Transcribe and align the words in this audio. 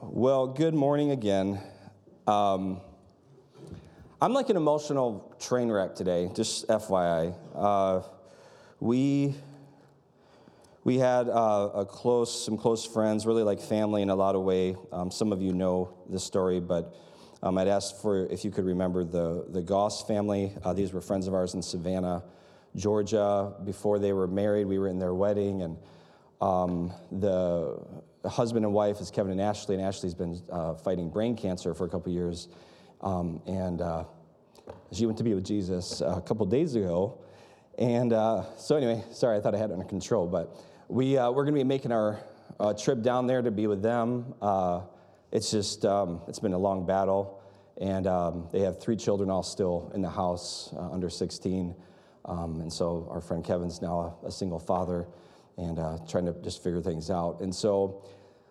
Well, 0.00 0.46
good 0.46 0.74
morning 0.74 1.10
again. 1.10 1.58
Um, 2.28 2.80
I'm 4.22 4.32
like 4.32 4.48
an 4.48 4.56
emotional 4.56 5.34
train 5.40 5.72
wreck 5.72 5.96
today, 5.96 6.30
just 6.36 6.68
FYI. 6.68 7.34
Uh, 7.52 8.02
we 8.78 9.34
we 10.84 10.98
had 10.98 11.28
uh, 11.28 11.70
a 11.74 11.84
close, 11.84 12.44
some 12.44 12.56
close 12.56 12.86
friends, 12.86 13.26
really 13.26 13.42
like 13.42 13.60
family 13.60 14.02
in 14.02 14.10
a 14.10 14.14
lot 14.14 14.36
of 14.36 14.42
way. 14.42 14.76
Um, 14.92 15.10
some 15.10 15.32
of 15.32 15.42
you 15.42 15.52
know 15.52 15.92
this 16.08 16.22
story, 16.22 16.60
but 16.60 16.94
um, 17.42 17.58
I'd 17.58 17.66
ask 17.66 18.00
for 18.00 18.24
if 18.26 18.44
you 18.44 18.52
could 18.52 18.66
remember 18.66 19.02
the 19.02 19.46
the 19.48 19.62
Goss 19.62 20.04
family. 20.04 20.52
Uh, 20.62 20.74
these 20.74 20.92
were 20.92 21.00
friends 21.00 21.26
of 21.26 21.34
ours 21.34 21.54
in 21.54 21.62
Savannah, 21.62 22.22
Georgia. 22.76 23.52
Before 23.64 23.98
they 23.98 24.12
were 24.12 24.28
married, 24.28 24.66
we 24.66 24.78
were 24.78 24.88
in 24.88 25.00
their 25.00 25.14
wedding, 25.14 25.62
and 25.62 25.76
um, 26.40 26.92
the 27.10 27.80
husband 28.28 28.64
and 28.64 28.74
wife 28.74 29.00
is 29.00 29.10
Kevin 29.10 29.32
and 29.32 29.40
Ashley, 29.40 29.74
and 29.74 29.84
Ashley's 29.84 30.14
been 30.14 30.40
uh, 30.50 30.74
fighting 30.74 31.10
brain 31.10 31.36
cancer 31.36 31.74
for 31.74 31.84
a 31.84 31.88
couple 31.88 32.12
years. 32.12 32.48
Um, 33.00 33.40
and 33.46 33.80
uh, 33.80 34.04
she 34.92 35.06
went 35.06 35.18
to 35.18 35.24
be 35.24 35.34
with 35.34 35.44
Jesus 35.44 36.00
a 36.00 36.20
couple 36.20 36.46
days 36.46 36.74
ago. 36.74 37.18
And 37.78 38.12
uh, 38.12 38.44
so, 38.56 38.76
anyway, 38.76 39.04
sorry, 39.12 39.36
I 39.36 39.40
thought 39.40 39.54
I 39.54 39.58
had 39.58 39.70
it 39.70 39.74
under 39.74 39.84
control, 39.84 40.26
but 40.26 40.56
we, 40.88 41.16
uh, 41.16 41.30
we're 41.30 41.44
going 41.44 41.54
to 41.54 41.60
be 41.60 41.64
making 41.64 41.92
our 41.92 42.18
uh, 42.58 42.74
trip 42.74 43.02
down 43.02 43.26
there 43.26 43.40
to 43.40 43.50
be 43.50 43.66
with 43.66 43.82
them. 43.82 44.34
Uh, 44.42 44.82
it's 45.30 45.50
just, 45.50 45.84
um, 45.84 46.22
it's 46.26 46.40
been 46.40 46.54
a 46.54 46.58
long 46.58 46.86
battle. 46.86 47.40
And 47.80 48.08
um, 48.08 48.48
they 48.50 48.60
have 48.60 48.80
three 48.80 48.96
children 48.96 49.30
all 49.30 49.44
still 49.44 49.92
in 49.94 50.02
the 50.02 50.10
house, 50.10 50.74
under 50.76 51.08
16. 51.08 51.76
Um, 52.24 52.60
and 52.60 52.72
so, 52.72 53.06
our 53.10 53.20
friend 53.20 53.44
Kevin's 53.44 53.80
now 53.80 54.18
a, 54.24 54.26
a 54.26 54.32
single 54.32 54.58
father 54.58 55.06
and 55.58 55.78
uh, 55.78 55.98
trying 56.08 56.26
to 56.26 56.32
just 56.42 56.62
figure 56.62 56.80
things 56.80 57.10
out. 57.10 57.40
And 57.40 57.54
so, 57.54 58.02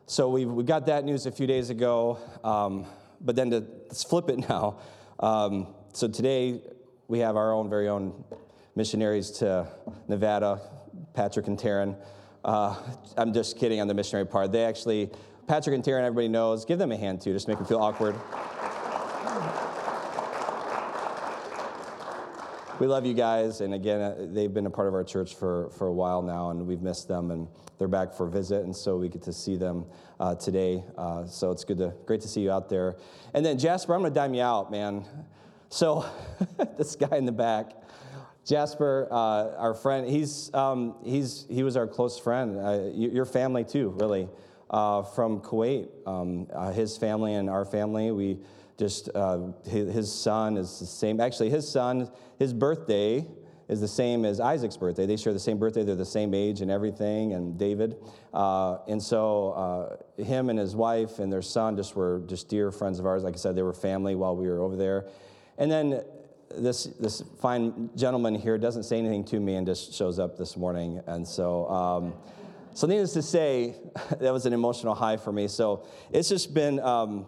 so 0.07 0.29
we 0.29 0.45
we 0.45 0.63
got 0.63 0.85
that 0.85 1.03
news 1.03 1.25
a 1.25 1.31
few 1.31 1.47
days 1.47 1.69
ago, 1.69 2.17
um, 2.43 2.85
but 3.19 3.35
then 3.35 3.51
to 3.51 3.65
let's 3.87 4.03
flip 4.03 4.29
it 4.29 4.39
now. 4.49 4.79
Um, 5.19 5.67
so 5.93 6.07
today 6.07 6.61
we 7.09 7.19
have 7.19 7.35
our 7.35 7.53
own 7.53 7.69
very 7.69 7.89
own 7.89 8.23
missionaries 8.75 9.31
to 9.31 9.67
Nevada, 10.07 10.61
Patrick 11.13 11.47
and 11.47 11.59
Taryn. 11.59 11.97
Uh, 12.45 12.75
I'm 13.17 13.33
just 13.33 13.57
kidding 13.57 13.81
on 13.81 13.87
the 13.87 13.93
missionary 13.93 14.25
part. 14.25 14.53
They 14.53 14.63
actually, 14.63 15.09
Patrick 15.45 15.75
and 15.75 15.83
Taryn, 15.83 16.03
everybody 16.03 16.29
knows. 16.29 16.63
Give 16.63 16.79
them 16.79 16.93
a 16.93 16.97
hand 16.97 17.19
too, 17.19 17.33
just 17.33 17.49
make 17.49 17.57
them 17.57 17.67
feel 17.67 17.79
awkward. 17.79 18.15
We 22.79 22.87
love 22.87 23.05
you 23.05 23.13
guys. 23.13 23.61
And 23.61 23.73
again, 23.73 24.01
uh, 24.01 24.15
they've 24.19 24.53
been 24.53 24.65
a 24.65 24.69
part 24.69 24.87
of 24.87 24.93
our 24.93 25.03
church 25.03 25.35
for, 25.35 25.69
for 25.71 25.87
a 25.87 25.93
while 25.93 26.21
now, 26.21 26.51
and 26.51 26.67
we've 26.67 26.81
missed 26.81 27.07
them. 27.07 27.31
And 27.31 27.47
they're 27.77 27.87
back 27.87 28.13
for 28.13 28.27
a 28.27 28.29
visit, 28.29 28.63
and 28.63 28.75
so 28.75 28.97
we 28.97 29.09
get 29.09 29.21
to 29.23 29.33
see 29.33 29.55
them 29.55 29.85
uh, 30.19 30.35
today. 30.35 30.83
Uh, 30.97 31.25
so 31.25 31.51
it's 31.51 31.63
good 31.63 31.77
to 31.77 31.93
great 32.05 32.21
to 32.21 32.27
see 32.27 32.41
you 32.41 32.51
out 32.51 32.69
there. 32.69 32.97
And 33.33 33.45
then 33.45 33.57
Jasper, 33.57 33.93
I'm 33.93 34.01
going 34.01 34.13
to 34.13 34.19
dime 34.19 34.33
you 34.33 34.41
out, 34.41 34.71
man. 34.71 35.05
So 35.69 36.05
this 36.77 36.95
guy 36.95 37.17
in 37.17 37.25
the 37.25 37.31
back. 37.31 37.71
Jasper, 38.45 39.09
uh, 39.11 39.57
our 39.57 39.73
friend, 39.73 40.07
he's, 40.07 40.53
um, 40.53 40.95
he's, 41.03 41.45
he 41.49 41.63
was 41.63 41.75
our 41.75 41.85
close 41.85 42.17
friend. 42.17 42.57
Uh, 42.57 42.89
your 42.93 43.25
family, 43.25 43.65
too, 43.65 43.89
really, 43.99 44.29
uh, 44.69 45.03
from 45.03 45.41
Kuwait. 45.41 45.89
Um, 46.07 46.47
his 46.73 46.97
family 46.97 47.33
and 47.33 47.49
our 47.49 47.65
family, 47.65 48.11
we 48.11 48.39
just 48.77 49.09
uh, 49.15 49.39
his, 49.65 50.11
son 50.11 50.55
is 50.57 50.79
the 50.79 50.85
same. 50.85 51.19
Actually, 51.19 51.49
his 51.49 51.67
son, 51.67 52.09
his 52.37 52.53
birthday 52.53 53.25
is 53.67 53.81
the 53.81 53.87
same 53.87 54.23
as 54.23 54.39
Isaac's 54.39 54.77
birthday. 54.77 55.05
They 55.05 55.17
share 55.17 55.33
the 55.33 55.39
same 55.39 55.57
birthday. 55.57 55.83
They're 55.83 55.95
the 55.95 56.05
same 56.05 56.33
age 56.33 56.61
and 56.61 56.69
everything. 56.69 57.33
And 57.33 57.57
David, 57.57 57.97
uh, 58.33 58.77
and 58.87 59.01
so 59.01 59.51
uh, 60.17 60.23
him 60.23 60.49
and 60.49 60.59
his 60.59 60.75
wife 60.75 61.19
and 61.19 61.33
their 61.33 61.41
son 61.41 61.75
just 61.75 61.95
were 61.95 62.21
just 62.27 62.49
dear 62.49 62.71
friends 62.71 62.99
of 62.99 63.05
ours. 63.05 63.23
Like 63.23 63.33
I 63.33 63.37
said, 63.37 63.55
they 63.55 63.63
were 63.63 63.73
family 63.73 64.15
while 64.15 64.35
we 64.35 64.47
were 64.47 64.61
over 64.61 64.75
there. 64.75 65.07
And 65.57 65.71
then 65.71 66.03
this 66.55 66.85
this 66.85 67.23
fine 67.41 67.89
gentleman 67.95 68.35
here 68.35 68.57
doesn't 68.57 68.83
say 68.83 68.99
anything 68.99 69.25
to 69.25 69.39
me 69.39 69.55
and 69.55 69.67
just 69.67 69.93
shows 69.93 70.19
up 70.19 70.37
this 70.37 70.55
morning. 70.55 71.01
And 71.07 71.27
so. 71.27 71.67
Um, 71.67 72.13
so, 72.73 72.85
needless 72.85 73.13
to 73.13 73.23
say, 73.23 73.73
that 74.19 74.31
was 74.31 74.45
an 74.45 74.53
emotional 74.53 74.93
high 74.93 75.17
for 75.17 75.31
me. 75.31 75.47
So, 75.47 75.87
it's 76.11 76.29
just 76.29 76.53
been 76.53 76.79
um, 76.79 77.25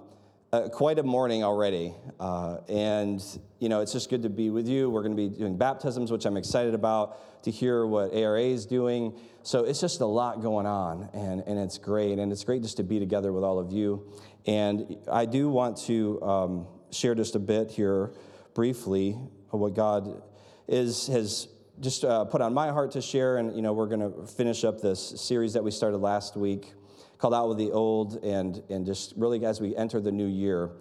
uh, 0.51 0.67
quite 0.69 0.97
a 0.97 1.03
morning 1.03 1.43
already. 1.43 1.93
Uh, 2.19 2.57
and, 2.67 3.23
you 3.59 3.69
know, 3.69 3.81
it's 3.81 3.93
just 3.93 4.09
good 4.09 4.23
to 4.23 4.29
be 4.29 4.49
with 4.49 4.67
you. 4.67 4.89
We're 4.89 5.03
going 5.03 5.15
to 5.15 5.29
be 5.29 5.29
doing 5.29 5.57
baptisms, 5.57 6.11
which 6.11 6.25
I'm 6.25 6.37
excited 6.37 6.73
about, 6.73 7.43
to 7.43 7.51
hear 7.51 7.85
what 7.85 8.13
ARA 8.13 8.41
is 8.41 8.65
doing. 8.65 9.17
So 9.43 9.63
it's 9.63 9.79
just 9.79 10.01
a 10.01 10.05
lot 10.05 10.41
going 10.41 10.65
on, 10.65 11.09
and, 11.13 11.41
and 11.45 11.59
it's 11.59 11.77
great. 11.77 12.19
And 12.19 12.31
it's 12.31 12.43
great 12.43 12.61
just 12.61 12.77
to 12.77 12.83
be 12.83 12.99
together 12.99 13.31
with 13.31 13.43
all 13.43 13.59
of 13.59 13.71
you. 13.71 14.11
And 14.45 14.97
I 15.11 15.25
do 15.25 15.49
want 15.49 15.77
to 15.85 16.21
um, 16.21 16.67
share 16.91 17.15
just 17.15 17.35
a 17.35 17.39
bit 17.39 17.71
here 17.71 18.11
briefly 18.53 19.17
what 19.51 19.73
God 19.73 20.21
is, 20.67 21.07
has 21.07 21.47
just 21.79 22.03
uh, 22.03 22.25
put 22.25 22.41
on 22.41 22.53
my 22.53 22.69
heart 22.69 22.91
to 22.91 23.01
share. 23.01 23.37
And, 23.37 23.55
you 23.55 23.61
know, 23.61 23.73
we're 23.73 23.87
going 23.87 24.01
to 24.01 24.25
finish 24.25 24.63
up 24.63 24.81
this 24.81 25.21
series 25.21 25.53
that 25.53 25.63
we 25.63 25.71
started 25.71 25.97
last 25.97 26.35
week 26.35 26.73
called 27.19 27.33
Out 27.33 27.49
with 27.49 27.57
the 27.57 27.71
Old, 27.71 28.23
and, 28.23 28.63
and 28.69 28.85
just 28.85 29.13
really 29.15 29.45
as 29.45 29.61
we 29.61 29.75
enter 29.75 29.99
the 29.99 30.11
new 30.11 30.25
year. 30.25 30.71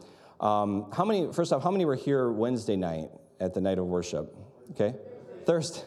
Um, 0.41 0.91
how 0.93 1.04
many, 1.04 1.32
first 1.32 1.53
off, 1.53 1.62
how 1.62 1.71
many 1.71 1.84
were 1.84 1.97
here 1.97 2.31
Wednesday 2.31 2.76
night 2.76 3.10
at 3.41 3.54
the 3.54 3.60
night 3.60 3.78
of 3.78 3.87
worship? 3.87 4.34
Okay? 4.71 4.94
Thursday. 5.44 5.82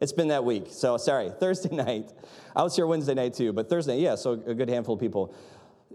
It's 0.00 0.12
been 0.12 0.28
that 0.28 0.44
week, 0.44 0.66
so 0.70 0.96
sorry. 0.96 1.30
Thursday 1.40 1.74
night. 1.74 2.12
I 2.56 2.62
was 2.62 2.74
here 2.74 2.86
Wednesday 2.86 3.14
night 3.14 3.34
too, 3.34 3.52
but 3.52 3.68
Thursday, 3.68 3.98
yeah, 4.00 4.14
so 4.14 4.32
a 4.32 4.54
good 4.54 4.68
handful 4.68 4.94
of 4.94 5.00
people. 5.00 5.34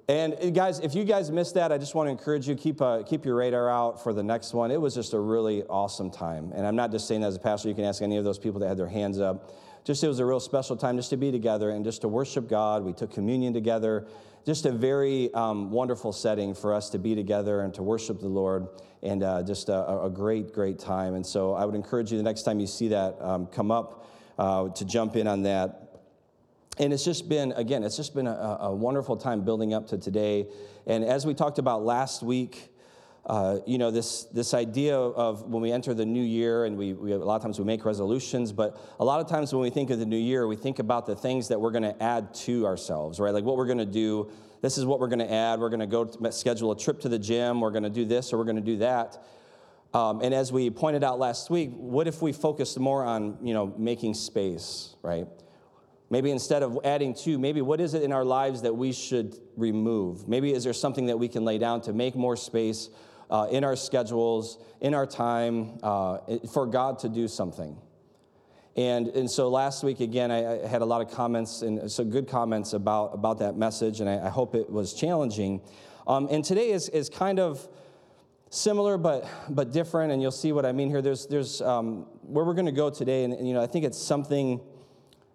And 0.08 0.34
uh, 0.36 0.50
guys, 0.52 0.80
if 0.80 0.96
you 0.96 1.04
guys 1.04 1.32
missed 1.32 1.56
that, 1.56 1.72
I 1.72 1.78
just 1.78 1.96
want 1.96 2.08
to 2.08 2.12
encourage 2.12 2.48
you 2.48 2.56
keep 2.56 2.82
uh, 2.82 3.04
keep 3.04 3.26
your 3.26 3.36
radar 3.36 3.70
out 3.70 4.04
for 4.04 4.14
the 4.14 4.24
next 4.24 4.54
one. 4.54 4.72
It 4.72 4.82
was 4.82 4.96
just 4.96 5.14
a 5.14 5.20
really 5.20 5.64
awesome 5.64 6.10
time, 6.10 6.52
and 6.56 6.66
I'm 6.66 6.76
not 6.76 6.92
just 6.92 7.08
saying 7.08 7.22
that 7.22 7.28
as 7.28 7.36
a 7.36 7.40
pastor. 7.40 7.70
You 7.70 7.76
can 7.76 7.86
ask 7.86 8.02
any 8.02 8.18
of 8.18 8.24
those 8.24 8.40
people 8.40 8.60
that 8.62 8.68
had 8.68 8.78
their 8.78 8.88
hands 8.88 9.20
up 9.20 9.54
just 9.90 10.04
it 10.04 10.08
was 10.08 10.20
a 10.20 10.26
real 10.26 10.40
special 10.40 10.78
time 10.78 10.98
just 10.98 11.10
to 11.10 11.18
be 11.18 11.32
together 11.32 11.72
and 11.72 11.84
just 11.84 12.02
to 12.02 12.08
worship 12.08 12.48
God. 12.48 12.84
We 12.84 12.94
took 12.94 13.12
communion 13.12 13.56
together. 13.56 14.06
Just 14.46 14.68
a 14.68 14.72
very 14.72 15.34
um, 15.34 15.72
wonderful 15.72 16.14
setting 16.14 16.54
for 16.54 16.76
us 16.76 16.92
to 16.92 17.00
be 17.00 17.16
together 17.16 17.62
and 17.62 17.74
to 17.74 17.82
worship 17.82 18.20
the 18.20 18.28
Lord, 18.28 18.68
and 19.02 19.24
uh, 19.24 19.42
just 19.42 19.68
a, 19.68 20.04
a, 20.04 20.08
great, 20.08 20.54
great 20.54 20.78
time. 20.78 21.16
And 21.16 21.26
so 21.26 21.56
I 21.56 21.66
would 21.66 21.74
encourage 21.74 22.12
you 22.12 22.20
the 22.20 22.24
next 22.24 22.44
time 22.44 22.60
you 22.60 22.68
see 22.68 22.90
that, 22.90 23.20
um, 23.20 23.48
come 23.48 23.72
up 23.72 24.08
uh, 24.38 24.70
to 24.70 24.86
jump 24.86 25.16
in 25.16 25.26
on 25.26 25.42
that. 25.42 26.04
And 26.78 26.94
it's 26.94 27.04
just 27.04 27.28
been, 27.28 27.52
again, 27.54 27.84
it's 27.84 27.98
just 27.98 28.14
been 28.14 28.28
a, 28.28 28.58
a 28.62 28.72
wonderful 28.72 29.18
time 29.18 29.42
building 29.42 29.74
up 29.74 29.88
to 29.88 29.98
today. 29.98 30.50
And 30.86 31.04
as 31.04 31.26
we 31.26 31.34
talked 31.34 31.58
about 31.58 31.84
last 31.84 32.22
week, 32.22 32.72
uh, 33.29 33.59
you 33.67 33.78
know, 33.78 33.91
this, 33.91 34.23
this 34.25 34.56
idea 34.56 34.97
of 34.97 35.44
when 35.44 35.62
we 35.62 35.72
enter 35.72 35.94
the 35.94 36.06
new 36.06 36.23
year, 36.23 36.66
and 36.66 36.75
we, 36.75 36.94
we, 36.94 37.12
a 37.12 37.17
lot 37.17 37.35
of 37.35 37.44
times 37.44 37.59
we 37.59 37.63
make 37.63 37.85
resolutions, 37.85 38.51
but 38.51 38.75
a 39.00 39.06
lot 39.06 39.22
of 39.22 39.29
times 39.29 39.53
when 39.53 39.62
we 39.62 39.69
think 39.69 39.91
of 39.91 40.00
the 40.00 40.06
new 40.06 40.17
year, 40.17 40.47
we 40.47 40.56
think 40.56 40.79
about 40.79 41.06
the 41.06 41.16
things 41.16 41.47
that 41.50 41.62
we're 41.62 41.69
going 41.69 41.84
to 41.84 42.01
add 42.01 42.34
to 42.34 42.66
ourselves, 42.66 43.19
right? 43.19 43.31
Like 43.31 43.44
what 43.44 43.56
we're 43.56 43.67
going 43.67 43.78
to 43.78 43.85
do. 43.85 44.31
This 44.62 44.79
is 44.79 44.85
what 44.85 45.00
we're 45.00 45.09
going 45.09 45.19
to 45.19 45.31
add. 45.31 45.59
We're 45.59 45.69
going 45.69 45.79
to 45.79 45.85
go 45.85 46.09
schedule 46.31 46.72
a 46.72 46.78
trip 46.78 47.01
to 47.01 47.09
the 47.09 47.19
gym. 47.19 47.62
We're 47.62 47.69
going 47.69 47.84
to 47.84 47.91
do 47.91 48.03
this 48.03 48.34
or 48.34 48.40
we're 48.40 48.45
going 48.45 48.56
to 48.56 48.63
do 48.63 48.78
that. 48.78 49.23
Um, 49.94 50.22
and 50.22 50.34
as 50.34 50.51
we 50.51 50.72
pointed 50.72 51.03
out 51.03 51.19
last 51.19 51.51
week, 51.51 51.69
what 51.73 52.07
if 52.07 52.23
we 52.23 52.31
focused 52.31 52.79
more 52.79 53.06
on, 53.06 53.38
you 53.44 53.53
know, 53.53 53.75
making 53.78 54.16
space, 54.16 54.96
right? 55.03 55.28
Maybe 56.09 56.31
instead 56.31 56.63
of 56.63 56.79
adding 56.84 57.13
to, 57.25 57.38
maybe 57.38 57.61
what 57.61 57.79
is 57.79 57.94
it 57.94 58.01
in 58.01 58.11
our 58.11 58.25
lives 58.25 58.63
that 58.63 58.73
we 58.73 58.91
should 58.91 59.38
remove? 59.56 60.28
Maybe 60.28 60.51
is 60.51 60.63
there 60.63 60.73
something 60.73 61.06
that 61.06 61.19
we 61.19 61.28
can 61.28 61.46
lay 61.46 61.59
down 61.59 61.81
to 61.81 61.94
make 61.94 62.16
more 62.16 62.35
space 62.35 62.90
uh, 63.29 63.47
in 63.51 63.63
our 63.63 63.75
schedules, 63.75 64.57
in 64.81 64.94
our 64.94 65.06
time, 65.06 65.78
uh, 65.84 66.17
for 66.51 66.66
God 66.66 67.00
to 67.00 67.09
do 67.09 67.28
something. 67.28 67.78
And, 68.75 69.07
and 69.09 69.29
so 69.29 69.50
last 69.50 69.84
week, 69.84 70.00
again, 70.00 70.31
I, 70.31 70.63
I, 70.63 70.67
had 70.67 70.81
a 70.81 70.85
lot 70.85 71.01
of 71.01 71.12
comments 71.12 71.63
and 71.63 71.91
some 71.91 72.09
good 72.09 72.28
comments 72.28 72.73
about, 72.73 73.13
about 73.13 73.40
that 73.40 73.57
message, 73.57 74.00
and 74.00 74.09
I, 74.09 74.28
I 74.28 74.29
hope 74.29 74.56
it 74.56 74.69
was 74.69 74.94
challenging. 74.94 75.62
Um, 76.07 76.28
and 76.31 76.46
today 76.46 76.70
is, 76.70 76.87
is 76.90 77.09
kind 77.09 77.40
of 77.40 77.67
similar 78.52 78.97
but, 78.97 79.28
but 79.49 79.72
different, 79.73 80.11
and 80.11 80.22
you'll 80.22 80.32
see 80.32 80.52
what 80.52 80.66
I 80.66 80.72
mean 80.72 80.90
here. 80.90 81.02
There's, 81.02 81.28
there's 81.28 81.61
um, 81.61 82.08
where 82.22 82.46
we're 82.46 82.53
going 82.53 82.67
to 82.67 82.72
go 82.72 82.90
today, 82.90 83.25
and, 83.25 83.34
and, 83.34 83.47
you 83.47 83.53
know, 83.53 83.61
I 83.61 83.67
think 83.67 83.85
it's 83.85 84.02
something, 84.02 84.61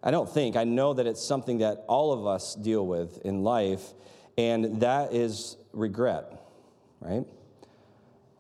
I 0.02 0.10
don't 0.10 0.28
think, 0.28 0.56
I 0.56 0.64
know 0.64 0.94
that 0.94 1.06
it's 1.06 1.22
something 1.22 1.58
that 1.58 1.84
all 1.86 2.12
of 2.12 2.26
us 2.26 2.54
deal 2.54 2.86
with 2.86 3.18
in 3.26 3.42
life, 3.42 3.92
and 4.38 4.80
that 4.80 5.12
is 5.12 5.56
regret, 5.72 6.32
right? 7.00 7.24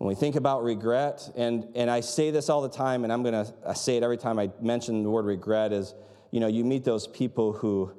When 0.04 0.10
we 0.10 0.16
think 0.16 0.36
about 0.36 0.62
regret, 0.62 1.30
and, 1.34 1.66
and 1.74 1.90
I 1.90 2.00
say 2.00 2.30
this 2.30 2.50
all 2.50 2.60
the 2.60 2.68
time, 2.68 3.04
and 3.04 3.12
I'm 3.12 3.22
going 3.22 3.46
to 3.46 3.74
say 3.74 3.96
it 3.96 4.02
every 4.02 4.18
time 4.18 4.38
I 4.38 4.50
mention 4.60 5.02
the 5.02 5.08
word 5.08 5.24
regret, 5.24 5.72
is 5.72 5.94
you 6.30 6.40
know, 6.40 6.46
you 6.46 6.62
meet 6.62 6.84
those 6.84 7.06
people 7.06 7.54
who 7.54 7.90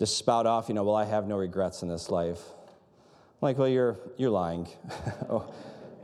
just 0.00 0.18
spout 0.18 0.46
off, 0.46 0.68
you 0.68 0.74
know, 0.74 0.82
well, 0.82 0.96
I 0.96 1.04
have 1.04 1.28
no 1.28 1.36
regrets 1.36 1.82
in 1.82 1.88
this 1.88 2.10
life. 2.10 2.40
I'm 2.40 3.36
like, 3.40 3.56
well, 3.56 3.68
you're, 3.68 4.00
you're 4.16 4.30
lying. 4.30 4.66
oh, 5.30 5.54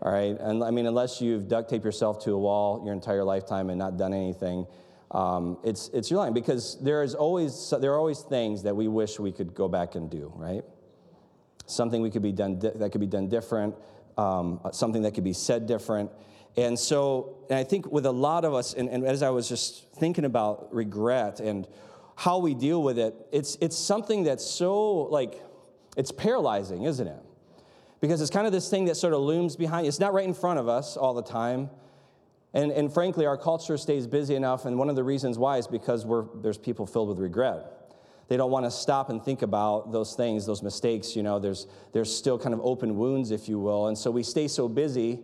all 0.02 0.12
right. 0.12 0.36
And 0.38 0.62
I 0.62 0.70
mean, 0.70 0.86
unless 0.86 1.20
you've 1.20 1.48
duct 1.48 1.68
taped 1.68 1.84
yourself 1.84 2.22
to 2.26 2.30
a 2.30 2.38
wall 2.38 2.80
your 2.84 2.94
entire 2.94 3.24
lifetime 3.24 3.70
and 3.70 3.78
not 3.80 3.96
done 3.96 4.14
anything, 4.14 4.68
um, 5.10 5.58
it's, 5.64 5.88
it's 5.88 6.12
your 6.12 6.20
lying 6.20 6.32
because 6.32 6.78
there 6.80 7.02
is 7.02 7.16
always, 7.16 7.74
there 7.80 7.90
are 7.90 7.98
always 7.98 8.20
things 8.20 8.62
that 8.62 8.76
we 8.76 8.86
wish 8.86 9.18
we 9.18 9.32
could 9.32 9.52
go 9.52 9.66
back 9.66 9.96
and 9.96 10.08
do, 10.08 10.32
right? 10.36 10.62
something 11.66 12.02
we 12.02 12.10
could 12.10 12.22
be 12.22 12.32
done 12.32 12.58
di- 12.58 12.70
that 12.74 12.92
could 12.92 13.00
be 13.00 13.06
done 13.06 13.28
different, 13.28 13.74
um, 14.16 14.60
something 14.72 15.02
that 15.02 15.14
could 15.14 15.24
be 15.24 15.32
said 15.32 15.66
different. 15.66 16.10
And 16.56 16.78
so, 16.78 17.38
and 17.50 17.58
I 17.58 17.64
think 17.64 17.90
with 17.90 18.06
a 18.06 18.12
lot 18.12 18.44
of 18.44 18.54
us, 18.54 18.74
and, 18.74 18.88
and 18.88 19.04
as 19.04 19.22
I 19.22 19.30
was 19.30 19.48
just 19.48 19.92
thinking 19.94 20.24
about 20.24 20.72
regret 20.72 21.40
and 21.40 21.66
how 22.16 22.38
we 22.38 22.54
deal 22.54 22.82
with 22.82 22.98
it, 22.98 23.14
it's, 23.32 23.56
it's 23.60 23.76
something 23.76 24.22
that's 24.24 24.44
so 24.44 25.02
like, 25.04 25.42
it's 25.96 26.12
paralyzing, 26.12 26.84
isn't 26.84 27.06
it? 27.06 27.22
Because 28.00 28.20
it's 28.20 28.30
kind 28.30 28.46
of 28.46 28.52
this 28.52 28.68
thing 28.68 28.84
that 28.84 28.96
sort 28.96 29.14
of 29.14 29.20
looms 29.20 29.56
behind. 29.56 29.86
It's 29.86 29.98
not 29.98 30.12
right 30.12 30.26
in 30.26 30.34
front 30.34 30.60
of 30.60 30.68
us 30.68 30.96
all 30.96 31.14
the 31.14 31.22
time. 31.22 31.70
And, 32.52 32.70
and 32.70 32.92
frankly, 32.92 33.26
our 33.26 33.36
culture 33.36 33.76
stays 33.76 34.06
busy 34.06 34.36
enough, 34.36 34.64
and 34.64 34.78
one 34.78 34.88
of 34.88 34.94
the 34.94 35.02
reasons 35.02 35.38
why 35.38 35.58
is 35.58 35.66
because 35.66 36.06
we're, 36.06 36.26
there's 36.36 36.58
people 36.58 36.86
filled 36.86 37.08
with 37.08 37.18
regret. 37.18 37.73
They 38.28 38.36
don't 38.36 38.50
want 38.50 38.64
to 38.64 38.70
stop 38.70 39.10
and 39.10 39.22
think 39.22 39.42
about 39.42 39.92
those 39.92 40.14
things, 40.14 40.46
those 40.46 40.62
mistakes. 40.62 41.14
You 41.14 41.22
know, 41.22 41.38
there's, 41.38 41.66
there's 41.92 42.14
still 42.14 42.38
kind 42.38 42.54
of 42.54 42.60
open 42.62 42.96
wounds, 42.96 43.30
if 43.30 43.48
you 43.48 43.58
will. 43.58 43.88
And 43.88 43.98
so 43.98 44.10
we 44.10 44.22
stay 44.22 44.48
so 44.48 44.68
busy, 44.68 45.20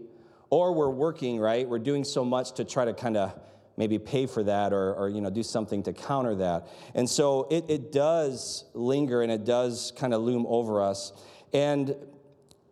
or 0.50 0.72
we're 0.72 0.90
working, 0.90 1.38
right? 1.38 1.68
We're 1.68 1.78
doing 1.78 2.04
so 2.04 2.24
much 2.24 2.52
to 2.54 2.64
try 2.64 2.84
to 2.84 2.92
kind 2.92 3.16
of 3.16 3.38
maybe 3.76 3.98
pay 3.98 4.26
for 4.26 4.42
that 4.42 4.72
or, 4.72 4.94
or 4.94 5.08
you 5.08 5.22
know, 5.22 5.30
do 5.30 5.42
something 5.42 5.82
to 5.84 5.92
counter 5.92 6.34
that. 6.34 6.68
And 6.94 7.08
so 7.08 7.46
it, 7.50 7.64
it 7.68 7.92
does 7.92 8.64
linger 8.74 9.22
and 9.22 9.32
it 9.32 9.44
does 9.44 9.92
kind 9.96 10.12
of 10.12 10.20
loom 10.20 10.44
over 10.48 10.82
us. 10.82 11.12
And 11.54 11.94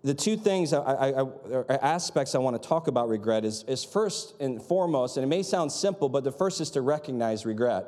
the 0.05 0.15
two 0.15 0.37
things, 0.37 0.73
I, 0.73 0.81
I, 0.81 1.23
I, 1.23 1.75
aspects 1.77 2.35
I 2.35 2.39
want 2.39 2.61
to 2.61 2.69
talk 2.69 2.89
about 2.89 3.09
regret 3.09 3.45
is, 3.45 3.65
is 3.65 3.85
first 3.85 4.35
and 4.41 4.63
foremost, 4.63 5.17
and 5.17 5.25
it 5.25 5.29
may 5.29 5.43
sound 5.43 5.73
simple, 5.73 6.09
but 6.09 6.25
the 6.25 6.33
first 6.33 6.61
is 6.61 6.71
to 6.73 6.83
recognize 6.83 7.47
regret. 7.47 7.87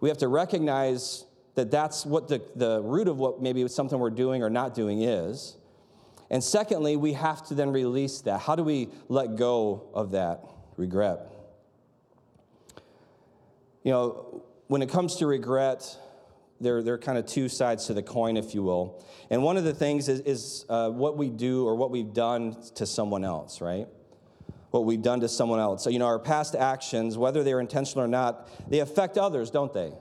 We 0.00 0.08
have 0.08 0.18
to 0.18 0.28
recognize 0.28 1.24
that 1.54 1.70
that's 1.70 2.06
what 2.06 2.28
the, 2.28 2.42
the 2.56 2.80
root 2.82 3.08
of 3.08 3.18
what 3.18 3.42
maybe 3.42 3.66
something 3.68 3.98
we're 3.98 4.10
doing 4.10 4.42
or 4.42 4.50
not 4.50 4.74
doing 4.74 5.02
is. 5.02 5.56
And 6.30 6.42
secondly, 6.42 6.96
we 6.96 7.14
have 7.14 7.46
to 7.48 7.54
then 7.54 7.70
release 7.72 8.20
that. 8.22 8.40
How 8.40 8.54
do 8.54 8.62
we 8.62 8.88
let 9.08 9.36
go 9.36 9.88
of 9.92 10.12
that 10.12 10.44
regret? 10.76 11.20
You 13.82 13.92
know, 13.92 14.44
when 14.68 14.82
it 14.82 14.88
comes 14.88 15.16
to 15.16 15.26
regret, 15.26 15.98
there, 16.60 16.82
there 16.82 16.94
are 16.94 16.98
kind 16.98 17.18
of 17.18 17.26
two 17.26 17.48
sides 17.48 17.86
to 17.86 17.94
the 17.94 18.02
coin, 18.02 18.36
if 18.36 18.54
you 18.54 18.62
will. 18.62 19.04
And 19.30 19.42
one 19.42 19.56
of 19.56 19.64
the 19.64 19.74
things 19.74 20.08
is, 20.08 20.20
is 20.20 20.64
uh, 20.68 20.90
what 20.90 21.16
we 21.16 21.30
do 21.30 21.66
or 21.66 21.74
what 21.74 21.90
we've 21.90 22.12
done 22.12 22.56
to 22.76 22.86
someone 22.86 23.24
else, 23.24 23.60
right? 23.60 23.88
What 24.70 24.84
we've 24.84 25.02
done 25.02 25.20
to 25.20 25.28
someone 25.28 25.58
else. 25.58 25.82
So, 25.82 25.90
you 25.90 25.98
know, 25.98 26.06
our 26.06 26.18
past 26.18 26.54
actions, 26.54 27.18
whether 27.18 27.42
they're 27.42 27.60
intentional 27.60 28.04
or 28.04 28.08
not, 28.08 28.48
they 28.70 28.80
affect 28.80 29.18
others, 29.18 29.50
don't 29.50 29.72
they? 29.72 29.92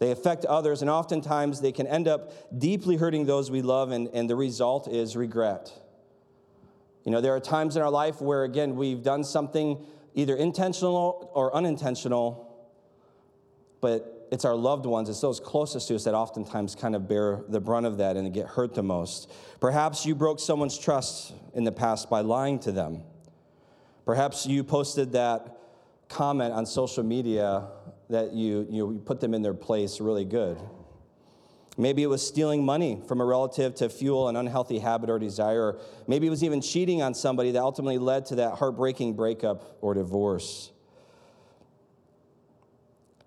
They 0.00 0.10
affect 0.10 0.46
others, 0.46 0.80
and 0.80 0.90
oftentimes 0.90 1.60
they 1.60 1.72
can 1.72 1.86
end 1.86 2.08
up 2.08 2.32
deeply 2.58 2.96
hurting 2.96 3.26
those 3.26 3.50
we 3.50 3.60
love, 3.60 3.90
and, 3.92 4.08
and 4.14 4.28
the 4.28 4.34
result 4.34 4.88
is 4.88 5.14
regret. 5.14 5.70
You 7.04 7.12
know, 7.12 7.20
there 7.20 7.34
are 7.34 7.40
times 7.40 7.76
in 7.76 7.82
our 7.82 7.90
life 7.90 8.20
where, 8.20 8.44
again, 8.44 8.76
we've 8.76 9.02
done 9.02 9.22
something 9.22 9.84
either 10.14 10.34
intentional 10.36 11.30
or 11.34 11.54
unintentional, 11.54 12.46
but 13.82 14.28
it's 14.32 14.46
our 14.46 14.54
loved 14.54 14.86
ones, 14.86 15.10
it's 15.10 15.20
those 15.20 15.38
closest 15.38 15.88
to 15.88 15.96
us 15.96 16.04
that 16.04 16.14
oftentimes 16.14 16.74
kind 16.74 16.94
of 16.94 17.06
bear 17.06 17.42
the 17.48 17.60
brunt 17.60 17.84
of 17.84 17.98
that 17.98 18.16
and 18.16 18.32
get 18.32 18.46
hurt 18.46 18.74
the 18.74 18.82
most. 18.82 19.30
Perhaps 19.60 20.06
you 20.06 20.14
broke 20.14 20.40
someone's 20.40 20.78
trust 20.78 21.34
in 21.52 21.64
the 21.64 21.72
past 21.72 22.08
by 22.08 22.20
lying 22.20 22.58
to 22.60 22.72
them. 22.72 23.02
Perhaps 24.06 24.46
you 24.46 24.64
posted 24.64 25.12
that 25.12 25.58
comment 26.08 26.54
on 26.54 26.64
social 26.64 27.04
media 27.04 27.66
that 28.10 28.32
you, 28.32 28.66
you 28.70 29.02
put 29.04 29.20
them 29.20 29.34
in 29.34 29.42
their 29.42 29.54
place 29.54 30.00
really 30.00 30.24
good. 30.24 30.58
Maybe 31.78 32.02
it 32.02 32.08
was 32.08 32.26
stealing 32.26 32.64
money 32.64 33.00
from 33.06 33.20
a 33.20 33.24
relative 33.24 33.74
to 33.76 33.88
fuel 33.88 34.28
an 34.28 34.36
unhealthy 34.36 34.78
habit 34.80 35.08
or 35.08 35.18
desire. 35.18 35.78
maybe 36.06 36.26
it 36.26 36.30
was 36.30 36.44
even 36.44 36.60
cheating 36.60 37.00
on 37.00 37.14
somebody 37.14 37.52
that 37.52 37.62
ultimately 37.62 37.98
led 37.98 38.26
to 38.26 38.36
that 38.36 38.54
heartbreaking 38.54 39.14
breakup 39.14 39.78
or 39.80 39.94
divorce. 39.94 40.72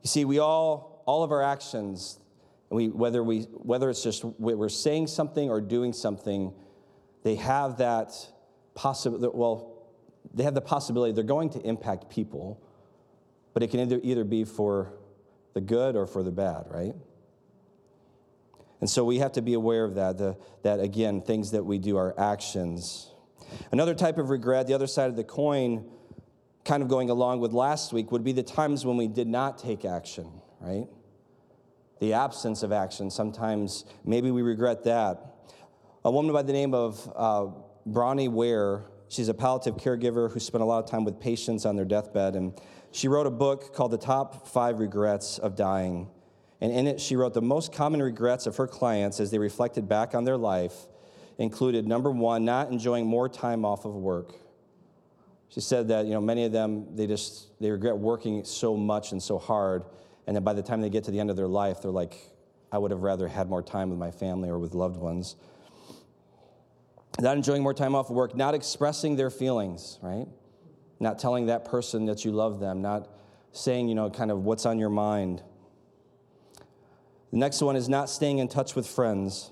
You 0.04 0.10
see, 0.10 0.26
we 0.26 0.40
all 0.40 0.94
all 1.06 1.24
of 1.24 1.32
our 1.32 1.42
actions, 1.42 2.20
we, 2.70 2.90
whether, 2.90 3.24
we, 3.24 3.42
whether 3.42 3.90
it's 3.90 4.04
just 4.04 4.24
we're 4.24 4.70
saying 4.70 5.08
something 5.08 5.50
or 5.50 5.62
doing 5.62 5.94
something, 5.94 6.54
they 7.24 7.36
have 7.36 7.78
that 7.78 8.14
possibility, 8.74 9.28
well, 9.34 9.90
they 10.34 10.44
have 10.44 10.54
the 10.54 10.62
possibility 10.62 11.12
they're 11.14 11.24
going 11.24 11.50
to 11.52 11.62
impact 11.62 12.10
people, 12.10 12.63
but 13.54 13.64
it 13.64 13.72
can 13.72 13.80
either, 13.80 14.00
either 14.04 14.24
be 14.24 14.44
for 14.44 14.94
the 15.54 15.62
good 15.62 15.96
or 15.96 16.06
for 16.06 16.24
the 16.24 16.32
bad, 16.32 16.66
right? 16.70 16.94
And 18.82 18.90
so 18.90 19.06
we 19.06 19.20
have 19.20 19.32
to 19.34 19.42
be 19.42 19.54
aware 19.54 19.86
of 19.86 19.96
that, 19.96 20.18
the, 20.18 20.38
that 20.64 20.80
again, 20.80 21.22
things 21.22 21.52
that 21.52 21.64
we 21.64 21.78
do 21.78 21.96
are 21.98 22.20
actions. 22.20 23.12
Another 23.72 23.96
type 23.96 24.18
of 24.18 24.30
regret, 24.30 24.68
the 24.68 24.74
other 24.74 24.88
side 24.88 25.10
of 25.10 25.16
the 25.16 25.24
coin, 25.24 25.90
kind 26.66 26.84
of 26.84 26.90
going 26.90 27.10
along 27.10 27.40
with 27.40 27.54
last 27.54 27.94
week, 27.94 28.12
would 28.12 28.24
be 28.24 28.32
the 28.32 28.44
times 28.44 28.86
when 28.86 28.98
we 28.98 29.08
did 29.08 29.28
not 29.28 29.58
take 29.58 29.86
action 29.86 30.30
right? 30.64 30.88
The 32.00 32.14
absence 32.14 32.64
of 32.64 32.72
action. 32.72 33.12
Sometimes 33.12 33.86
maybe 34.06 34.32
we 34.32 34.42
regret 34.42 34.84
that. 34.86 35.22
A 36.06 36.12
woman 36.12 36.34
by 36.34 36.42
the 36.42 36.54
name 36.54 36.74
of 36.74 37.12
uh, 37.16 37.48
Bronnie 37.86 38.30
Ware, 38.30 38.86
she's 39.10 39.28
a 39.28 39.34
palliative 39.34 39.76
caregiver 39.76 40.32
who 40.32 40.40
spent 40.40 40.62
a 40.62 40.66
lot 40.66 40.84
of 40.84 40.90
time 40.90 41.04
with 41.04 41.20
patients 41.20 41.66
on 41.66 41.76
their 41.76 41.86
deathbed. 41.86 42.36
And 42.36 42.60
she 42.94 43.10
wrote 43.10 43.28
a 43.28 43.32
book 43.32 43.74
called 43.74 43.92
The 43.92 43.98
Top 43.98 44.48
Five 44.48 44.80
Regrets 44.80 45.38
of 45.38 45.58
Dying. 45.58 46.10
And 46.62 46.72
in 46.72 46.88
it, 46.88 47.02
she 47.02 47.18
wrote 47.18 47.34
the 47.34 47.42
most 47.42 47.74
common 47.74 48.02
regrets 48.02 48.46
of 48.46 48.56
her 48.56 48.68
clients 48.68 49.20
as 49.20 49.32
they 49.32 49.40
reflected 49.40 49.90
back 49.90 50.16
on 50.16 50.24
their 50.24 50.38
life 50.38 50.74
included 51.38 51.86
number 51.86 52.12
one, 52.12 52.46
not 52.46 52.72
enjoying 52.72 53.06
more 53.06 53.28
time 53.28 53.66
off 53.66 53.84
of 53.84 53.94
work. 53.96 54.36
She 55.50 55.60
said 55.60 55.90
that, 55.90 56.06
you 56.06 56.14
know, 56.14 56.22
many 56.22 56.46
of 56.46 56.52
them, 56.52 56.96
they 56.96 57.08
just, 57.08 57.60
they 57.60 57.70
regret 57.70 57.98
working 57.98 58.46
so 58.46 58.78
much 58.78 59.12
and 59.12 59.22
so 59.22 59.38
hard 59.38 59.84
and 60.28 60.36
then 60.36 60.44
by 60.44 60.54
the 60.54 60.62
time 60.62 60.82
they 60.82 60.90
get 60.90 61.04
to 61.06 61.12
the 61.12 61.20
end 61.20 61.30
of 61.30 61.36
their 61.36 61.48
life, 61.48 61.82
they're 61.82 61.92
like, 61.92 62.18
I 62.72 62.78
would 62.78 62.92
have 62.92 63.02
rather 63.02 63.28
had 63.28 63.50
more 63.50 63.62
time 63.62 63.90
with 63.90 64.00
my 64.00 64.12
family 64.12 64.50
or 64.50 64.58
with 64.58 64.74
loved 64.74 64.98
ones. 64.98 65.36
Not 67.20 67.38
enjoying 67.38 67.62
more 67.62 67.74
time 67.74 67.94
off 67.94 68.10
of 68.10 68.16
work, 68.16 68.36
not 68.36 68.56
expressing 68.56 69.16
their 69.16 69.30
feelings, 69.30 70.00
right? 70.02 70.28
Not 71.04 71.20
telling 71.20 71.48
that 71.48 71.66
person 71.66 72.06
that 72.06 72.24
you 72.24 72.32
love 72.32 72.62
them, 72.62 72.82
not 72.82 73.10
saying, 73.52 73.90
you 73.90 73.94
know, 73.94 74.10
kind 74.10 74.32
of 74.32 74.46
what's 74.46 74.66
on 74.66 74.80
your 74.80 74.90
mind. 74.90 75.44
The 77.32 77.38
next 77.40 77.62
one 77.62 77.76
is 77.76 77.90
not 77.90 78.10
staying 78.10 78.38
in 78.38 78.48
touch 78.48 78.74
with 78.74 78.88
friends. 78.88 79.52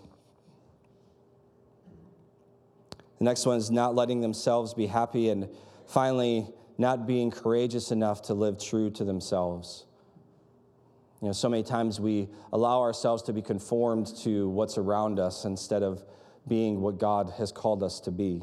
The 3.18 3.26
next 3.26 3.46
one 3.46 3.58
is 3.58 3.70
not 3.70 3.96
letting 3.96 4.22
themselves 4.22 4.74
be 4.74 4.88
happy. 4.88 5.28
And 5.28 5.50
finally, 5.88 6.48
not 6.78 7.06
being 7.06 7.32
courageous 7.32 7.92
enough 7.92 8.22
to 8.24 8.34
live 8.34 8.58
true 8.58 8.90
to 8.92 9.04
themselves. 9.04 9.86
You 11.22 11.28
know, 11.28 11.34
so 11.34 11.50
many 11.50 11.64
times 11.64 12.00
we 12.00 12.30
allow 12.54 12.80
ourselves 12.80 13.24
to 13.24 13.34
be 13.34 13.42
conformed 13.42 14.08
to 14.24 14.48
what's 14.48 14.78
around 14.78 15.20
us 15.20 15.44
instead 15.44 15.84
of 15.84 16.02
being 16.48 16.80
what 16.80 16.98
God 16.98 17.34
has 17.38 17.52
called 17.52 17.84
us 17.84 18.00
to 18.00 18.12
be. 18.12 18.42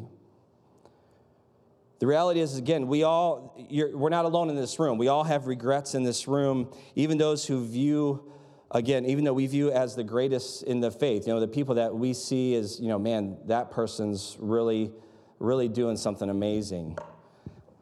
The 1.98 2.06
reality 2.06 2.40
is, 2.40 2.56
again, 2.56 2.86
we 2.86 3.02
all, 3.02 3.56
we're 3.70 4.08
not 4.08 4.24
alone 4.24 4.50
in 4.50 4.56
this 4.56 4.78
room. 4.78 4.98
We 4.98 5.08
all 5.08 5.24
have 5.24 5.46
regrets 5.46 5.94
in 5.94 6.04
this 6.04 6.28
room, 6.28 6.72
even 6.94 7.18
those 7.18 7.44
who 7.44 7.66
view, 7.66 8.32
again, 8.70 9.04
even 9.04 9.24
though 9.24 9.32
we 9.32 9.48
view 9.48 9.72
as 9.72 9.96
the 9.96 10.04
greatest 10.04 10.62
in 10.62 10.78
the 10.78 10.92
faith, 10.92 11.26
you 11.26 11.34
know, 11.34 11.40
the 11.40 11.48
people 11.48 11.74
that 11.74 11.92
we 11.92 12.14
see 12.14 12.54
as, 12.54 12.78
you 12.78 12.86
know, 12.86 13.00
man, 13.00 13.36
that 13.46 13.72
person's 13.72 14.36
really, 14.38 14.92
really 15.40 15.68
doing 15.68 15.96
something 15.96 16.30
amazing. 16.30 16.96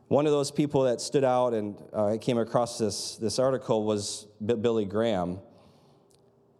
One 0.08 0.24
of 0.24 0.32
those 0.32 0.50
people 0.50 0.84
that 0.84 1.02
stood 1.02 1.24
out, 1.24 1.52
and 1.52 1.76
uh, 1.92 2.12
I 2.12 2.18
came 2.18 2.38
across 2.38 2.78
this, 2.78 3.16
this 3.16 3.38
article, 3.38 3.84
was 3.84 4.28
Billy 4.44 4.86
Graham. 4.86 5.40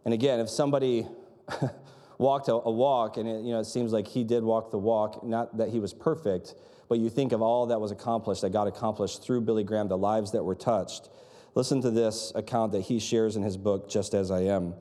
And 0.05 0.13
again, 0.13 0.41
if 0.41 0.51
somebody 0.51 1.07
walked 2.19 2.49
a, 2.49 2.55
a 2.55 2.71
walk, 2.71 3.17
and 3.17 3.27
it, 3.27 3.45
you 3.45 3.53
know, 3.53 3.61
it 3.61 3.67
seems 3.67 3.93
like 3.93 4.09
he 4.09 4.25
did 4.25 4.43
walk 4.43 4.71
the 4.71 4.79
walk, 4.79 5.25
not 5.25 5.57
that 5.57 5.71
he 5.71 5.79
was 5.79 5.95
perfect, 5.95 6.55
but 6.89 6.99
you 6.99 7.11
think 7.11 7.33
of 7.33 7.43
all 7.43 7.67
that 7.67 7.81
was 7.81 7.91
accomplished, 7.91 8.43
that 8.43 8.51
God 8.51 8.69
accomplished 8.69 9.23
through 9.23 9.43
Billy 9.43 9.65
Graham, 9.65 9.89
the 9.89 9.99
lives 9.99 10.33
that 10.33 10.45
were 10.45 10.55
touched. 10.55 11.09
Listen 11.55 11.81
to 11.83 11.91
this 11.91 12.33
account 12.35 12.73
that 12.73 12.83
he 12.83 12.99
shares 12.99 13.37
in 13.37 13.43
his 13.43 13.57
book, 13.57 13.89
Just 13.89 14.15
As 14.15 14.31
I 14.31 14.43
Am. 14.43 14.75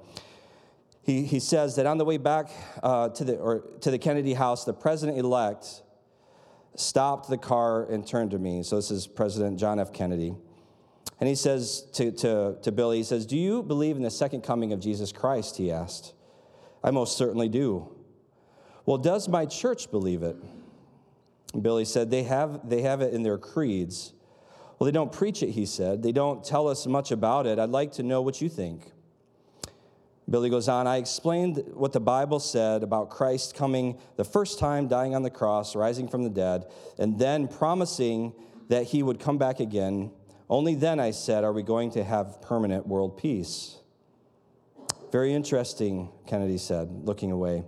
He, 1.01 1.23
he 1.23 1.39
says 1.39 1.75
that 1.75 1.85
on 1.85 1.97
the 1.97 2.05
way 2.05 2.17
back 2.17 2.49
uh, 2.81 3.09
to, 3.09 3.23
the, 3.23 3.37
or 3.37 3.61
to 3.81 3.91
the 3.91 3.99
Kennedy 3.99 4.33
house, 4.33 4.65
the 4.65 4.73
president 4.73 5.17
elect 5.17 5.83
stopped 6.75 7.29
the 7.29 7.37
car 7.37 7.85
and 7.89 8.05
turned 8.05 8.31
to 8.31 8.39
me. 8.39 8.63
So 8.63 8.75
this 8.75 8.91
is 8.91 9.07
President 9.07 9.59
John 9.59 9.79
F. 9.79 9.93
Kennedy. 9.93 10.35
And 11.19 11.29
he 11.29 11.35
says 11.35 11.87
to, 11.93 12.11
to, 12.11 12.57
to 12.61 12.71
Billy, 12.71 12.97
he 12.97 13.03
says, 13.03 13.25
Do 13.25 13.37
you 13.37 13.63
believe 13.63 13.95
in 13.95 14.01
the 14.01 14.11
second 14.11 14.41
coming 14.41 14.73
of 14.73 14.79
Jesus 14.79 15.11
Christ? 15.11 15.57
He 15.57 15.71
asked. 15.71 16.13
I 16.83 16.91
most 16.91 17.17
certainly 17.17 17.49
do. 17.49 17.95
Well, 18.85 18.97
does 18.97 19.27
my 19.27 19.45
church 19.45 19.89
believe 19.89 20.23
it? 20.23 20.35
Billy 21.61 21.85
said, 21.85 22.11
they 22.11 22.23
have, 22.23 22.67
they 22.67 22.81
have 22.81 23.01
it 23.01 23.13
in 23.13 23.23
their 23.23 23.37
creeds. 23.37 24.13
Well, 24.77 24.85
they 24.85 24.91
don't 24.91 25.11
preach 25.11 25.41
it, 25.41 25.51
he 25.51 25.65
said. 25.65 26.03
They 26.03 26.11
don't 26.11 26.43
tell 26.43 26.67
us 26.67 26.85
much 26.85 27.11
about 27.11 27.47
it. 27.47 27.59
I'd 27.59 27.69
like 27.69 27.93
to 27.93 28.03
know 28.03 28.21
what 28.21 28.41
you 28.41 28.49
think. 28.49 28.91
Billy 30.29 30.49
goes 30.49 30.67
on, 30.67 30.87
I 30.87 30.97
explained 30.97 31.63
what 31.73 31.93
the 31.93 31.99
Bible 31.99 32.39
said 32.39 32.81
about 32.81 33.11
Christ 33.11 33.55
coming 33.55 33.99
the 34.15 34.23
first 34.23 34.57
time, 34.57 34.87
dying 34.87 35.13
on 35.15 35.21
the 35.21 35.29
cross, 35.29 35.75
rising 35.75 36.07
from 36.07 36.23
the 36.23 36.31
dead, 36.31 36.65
and 36.97 37.19
then 37.19 37.47
promising 37.47 38.33
that 38.69 38.85
he 38.85 39.03
would 39.03 39.19
come 39.19 39.37
back 39.37 39.59
again. 39.59 40.11
Only 40.49 40.73
then, 40.73 40.99
I 40.99 41.11
said, 41.11 41.43
are 41.43 41.53
we 41.53 41.61
going 41.61 41.91
to 41.91 42.03
have 42.03 42.41
permanent 42.41 42.87
world 42.87 43.17
peace. 43.17 43.77
Very 45.11 45.33
interesting, 45.33 46.09
Kennedy 46.27 46.57
said, 46.57 46.89
looking 47.05 47.31
away. 47.31 47.63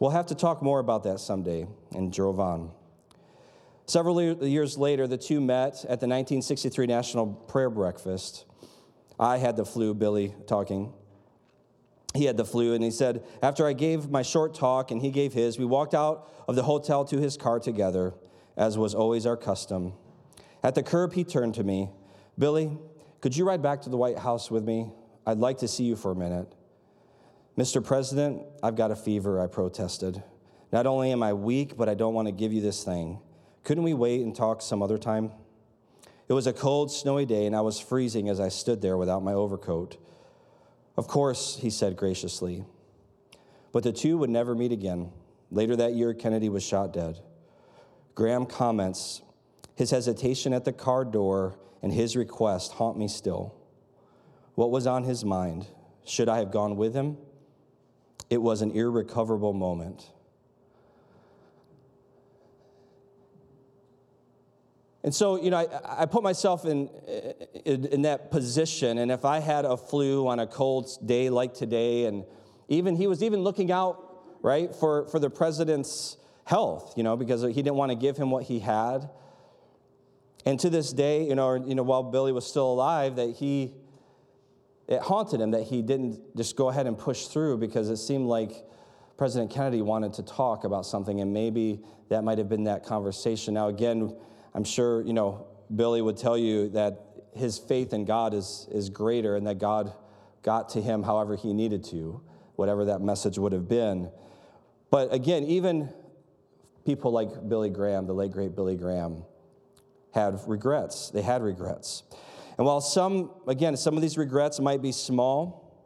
We'll 0.00 0.10
have 0.10 0.26
to 0.26 0.34
talk 0.34 0.62
more 0.62 0.80
about 0.80 1.04
that 1.04 1.20
someday, 1.20 1.68
and 1.94 2.12
drove 2.12 2.40
on. 2.40 2.72
Several 3.86 4.20
years 4.20 4.76
later, 4.76 5.06
the 5.06 5.18
two 5.18 5.40
met 5.40 5.74
at 5.84 6.00
the 6.00 6.08
1963 6.08 6.86
National 6.86 7.26
Prayer 7.28 7.70
Breakfast. 7.70 8.44
I 9.18 9.38
had 9.38 9.56
the 9.56 9.64
flu, 9.64 9.94
Billy 9.94 10.34
talking 10.48 10.92
he 12.14 12.24
had 12.24 12.36
the 12.36 12.44
flu, 12.44 12.74
and 12.74 12.82
he 12.82 12.90
said, 12.90 13.24
After 13.42 13.66
I 13.66 13.72
gave 13.72 14.10
my 14.10 14.22
short 14.22 14.54
talk 14.54 14.90
and 14.90 15.00
he 15.00 15.10
gave 15.10 15.32
his, 15.32 15.58
we 15.58 15.64
walked 15.64 15.94
out 15.94 16.28
of 16.48 16.56
the 16.56 16.62
hotel 16.62 17.04
to 17.06 17.18
his 17.18 17.36
car 17.36 17.60
together, 17.60 18.14
as 18.56 18.76
was 18.76 18.94
always 18.94 19.26
our 19.26 19.36
custom. 19.36 19.92
At 20.62 20.74
the 20.74 20.82
curb, 20.82 21.12
he 21.12 21.24
turned 21.24 21.54
to 21.54 21.64
me, 21.64 21.90
Billy, 22.38 22.76
could 23.20 23.36
you 23.36 23.44
ride 23.46 23.62
back 23.62 23.82
to 23.82 23.90
the 23.90 23.96
White 23.96 24.18
House 24.18 24.50
with 24.50 24.64
me? 24.64 24.90
I'd 25.26 25.38
like 25.38 25.58
to 25.58 25.68
see 25.68 25.84
you 25.84 25.94
for 25.94 26.10
a 26.10 26.16
minute. 26.16 26.52
Mr. 27.58 27.84
President, 27.84 28.42
I've 28.62 28.76
got 28.76 28.90
a 28.90 28.96
fever, 28.96 29.40
I 29.40 29.46
protested. 29.46 30.22
Not 30.72 30.86
only 30.86 31.10
am 31.12 31.22
I 31.22 31.32
weak, 31.32 31.76
but 31.76 31.88
I 31.88 31.94
don't 31.94 32.14
want 32.14 32.28
to 32.28 32.32
give 32.32 32.52
you 32.52 32.60
this 32.60 32.84
thing. 32.84 33.18
Couldn't 33.64 33.82
we 33.82 33.92
wait 33.92 34.22
and 34.22 34.34
talk 34.34 34.62
some 34.62 34.82
other 34.82 34.98
time? 34.98 35.32
It 36.28 36.32
was 36.32 36.46
a 36.46 36.52
cold, 36.52 36.92
snowy 36.92 37.26
day, 37.26 37.46
and 37.46 37.56
I 37.56 37.60
was 37.60 37.80
freezing 37.80 38.28
as 38.28 38.38
I 38.38 38.48
stood 38.48 38.80
there 38.80 38.96
without 38.96 39.22
my 39.22 39.32
overcoat. 39.32 39.96
Of 40.96 41.08
course, 41.08 41.58
he 41.60 41.70
said 41.70 41.96
graciously. 41.96 42.64
But 43.72 43.82
the 43.82 43.92
two 43.92 44.16
would 44.18 44.30
never 44.30 44.54
meet 44.54 44.70
again. 44.70 45.10
Later 45.50 45.74
that 45.76 45.94
year, 45.94 46.14
Kennedy 46.14 46.48
was 46.48 46.62
shot 46.62 46.92
dead. 46.92 47.18
Graham 48.14 48.46
comments 48.46 49.22
His 49.74 49.90
hesitation 49.90 50.52
at 50.52 50.64
the 50.64 50.72
car 50.72 51.04
door 51.04 51.58
and 51.82 51.92
his 51.92 52.16
request 52.16 52.72
haunt 52.72 52.98
me 52.98 53.08
still. 53.08 53.54
What 54.54 54.70
was 54.70 54.86
on 54.86 55.04
his 55.04 55.24
mind? 55.24 55.66
Should 56.04 56.28
I 56.28 56.38
have 56.38 56.52
gone 56.52 56.76
with 56.76 56.94
him? 56.94 57.16
It 58.30 58.40
was 58.40 58.62
an 58.62 58.70
irrecoverable 58.70 59.52
moment. 59.52 60.08
And 65.02 65.14
so, 65.14 65.42
you 65.42 65.50
know, 65.50 65.56
I, 65.56 66.02
I 66.02 66.06
put 66.06 66.22
myself 66.22 66.64
in, 66.64 66.88
in, 67.64 67.86
in, 67.86 68.02
that 68.02 68.30
position. 68.30 68.98
And 68.98 69.10
if 69.10 69.24
I 69.24 69.38
had 69.38 69.64
a 69.64 69.76
flu 69.76 70.28
on 70.28 70.38
a 70.38 70.46
cold 70.46 70.90
day 71.04 71.30
like 71.30 71.54
today, 71.54 72.04
and 72.04 72.24
even 72.68 72.96
he 72.96 73.06
was 73.06 73.22
even 73.22 73.40
looking 73.40 73.72
out, 73.72 73.98
right, 74.42 74.74
for, 74.74 75.08
for 75.08 75.18
the 75.18 75.30
president's 75.30 76.18
health, 76.44 76.94
you 76.96 77.02
know, 77.02 77.16
because 77.16 77.42
he 77.42 77.54
didn't 77.54 77.76
want 77.76 77.90
to 77.90 77.96
give 77.96 78.16
him 78.16 78.30
what 78.30 78.44
he 78.44 78.58
had. 78.58 79.08
And 80.44 80.60
to 80.60 80.70
this 80.70 80.92
day, 80.92 81.26
you 81.26 81.34
know, 81.34 81.54
you 81.54 81.74
know, 81.74 81.82
while 81.82 82.02
Billy 82.02 82.32
was 82.32 82.46
still 82.46 82.70
alive, 82.70 83.16
that 83.16 83.36
he, 83.36 83.72
it 84.90 85.00
haunted 85.00 85.40
him 85.40 85.52
that 85.52 85.62
he 85.62 85.82
didn't 85.82 86.36
just 86.36 86.56
go 86.56 86.68
ahead 86.68 86.86
and 86.88 86.98
push 86.98 87.26
through 87.26 87.58
because 87.58 87.88
it 87.88 87.96
seemed 87.96 88.26
like 88.26 88.66
President 89.16 89.50
Kennedy 89.50 89.82
wanted 89.82 90.14
to 90.14 90.24
talk 90.24 90.64
about 90.64 90.84
something, 90.84 91.20
and 91.20 91.32
maybe 91.32 91.80
that 92.08 92.24
might 92.24 92.38
have 92.38 92.48
been 92.48 92.64
that 92.64 92.84
conversation. 92.84 93.54
Now, 93.54 93.68
again, 93.68 94.16
I'm 94.52 94.64
sure, 94.64 95.02
you 95.02 95.12
know, 95.12 95.46
Billy 95.74 96.02
would 96.02 96.16
tell 96.16 96.36
you 96.36 96.70
that 96.70 97.00
his 97.36 97.56
faith 97.56 97.92
in 97.92 98.04
God 98.04 98.34
is, 98.34 98.66
is 98.72 98.90
greater 98.90 99.36
and 99.36 99.46
that 99.46 99.58
God 99.58 99.92
got 100.42 100.70
to 100.70 100.82
him 100.82 101.04
however 101.04 101.36
he 101.36 101.54
needed 101.54 101.84
to, 101.84 102.20
whatever 102.56 102.86
that 102.86 103.00
message 103.00 103.38
would 103.38 103.52
have 103.52 103.68
been. 103.68 104.10
But 104.90 105.14
again, 105.14 105.44
even 105.44 105.88
people 106.84 107.12
like 107.12 107.48
Billy 107.48 107.70
Graham, 107.70 108.06
the 108.06 108.14
late 108.14 108.32
great 108.32 108.56
Billy 108.56 108.76
Graham, 108.76 109.22
had 110.12 110.40
regrets. 110.48 111.10
They 111.10 111.22
had 111.22 111.42
regrets. 111.42 112.02
And 112.60 112.66
while 112.66 112.82
some, 112.82 113.30
again, 113.46 113.74
some 113.74 113.96
of 113.96 114.02
these 114.02 114.18
regrets 114.18 114.60
might 114.60 114.82
be 114.82 114.92
small, 114.92 115.82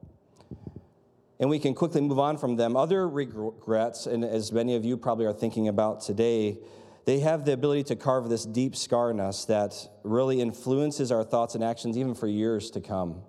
and 1.39 1.49
we 1.49 1.61
can 1.61 1.73
quickly 1.73 2.01
move 2.01 2.19
on 2.19 2.37
from 2.37 2.57
them, 2.57 2.75
other 2.75 3.09
regrets, 3.09 4.07
and 4.07 4.25
as 4.25 4.51
many 4.51 4.75
of 4.75 4.85
you 4.85 4.97
probably 4.97 5.25
are 5.25 5.33
thinking 5.33 5.69
about 5.69 6.01
today, 6.01 6.59
they 7.05 7.21
have 7.21 7.45
the 7.45 7.53
ability 7.53 7.85
to 7.85 7.95
carve 7.95 8.29
this 8.29 8.45
deep 8.45 8.75
scar 8.75 9.13
in 9.13 9.21
us 9.21 9.45
that 9.45 9.89
really 10.03 10.41
influences 10.41 11.13
our 11.13 11.23
thoughts 11.23 11.55
and 11.55 11.63
actions 11.63 11.97
even 11.97 12.13
for 12.13 12.27
years 12.27 12.73
to 12.73 12.81
come. 12.81 13.23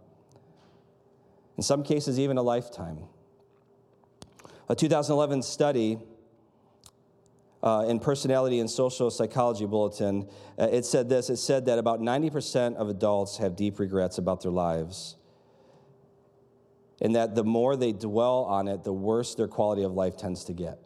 In 1.55 1.61
some 1.61 1.83
cases, 1.83 2.19
even 2.19 2.39
a 2.39 2.41
lifetime. 2.41 2.97
A 4.69 4.73
2011 4.73 5.43
study 5.43 5.99
uh, 7.65 7.83
in 7.87 7.99
Personality 7.99 8.59
and 8.59 8.69
Social 8.69 9.09
Psychology 9.09 9.65
Bulletin, 9.65 10.29
uh, 10.59 10.67
it 10.71 10.85
said 10.85 11.09
this 11.09 11.31
it 11.31 11.37
said 11.37 11.65
that 11.65 11.79
about 11.79 11.99
90% 11.99 12.75
of 12.75 12.89
adults 12.89 13.37
have 13.37 13.55
deep 13.55 13.79
regrets 13.79 14.19
about 14.19 14.41
their 14.41 14.51
lives. 14.51 15.15
And 17.01 17.15
that 17.15 17.35
the 17.35 17.43
more 17.43 17.75
they 17.75 17.91
dwell 17.91 18.45
on 18.45 18.69
it, 18.69 18.83
the 18.85 18.93
worse 18.93 19.35
their 19.35 19.49
quality 19.49 19.83
of 19.83 19.93
life 19.93 20.15
tends 20.15 20.45
to 20.45 20.53
get. 20.53 20.79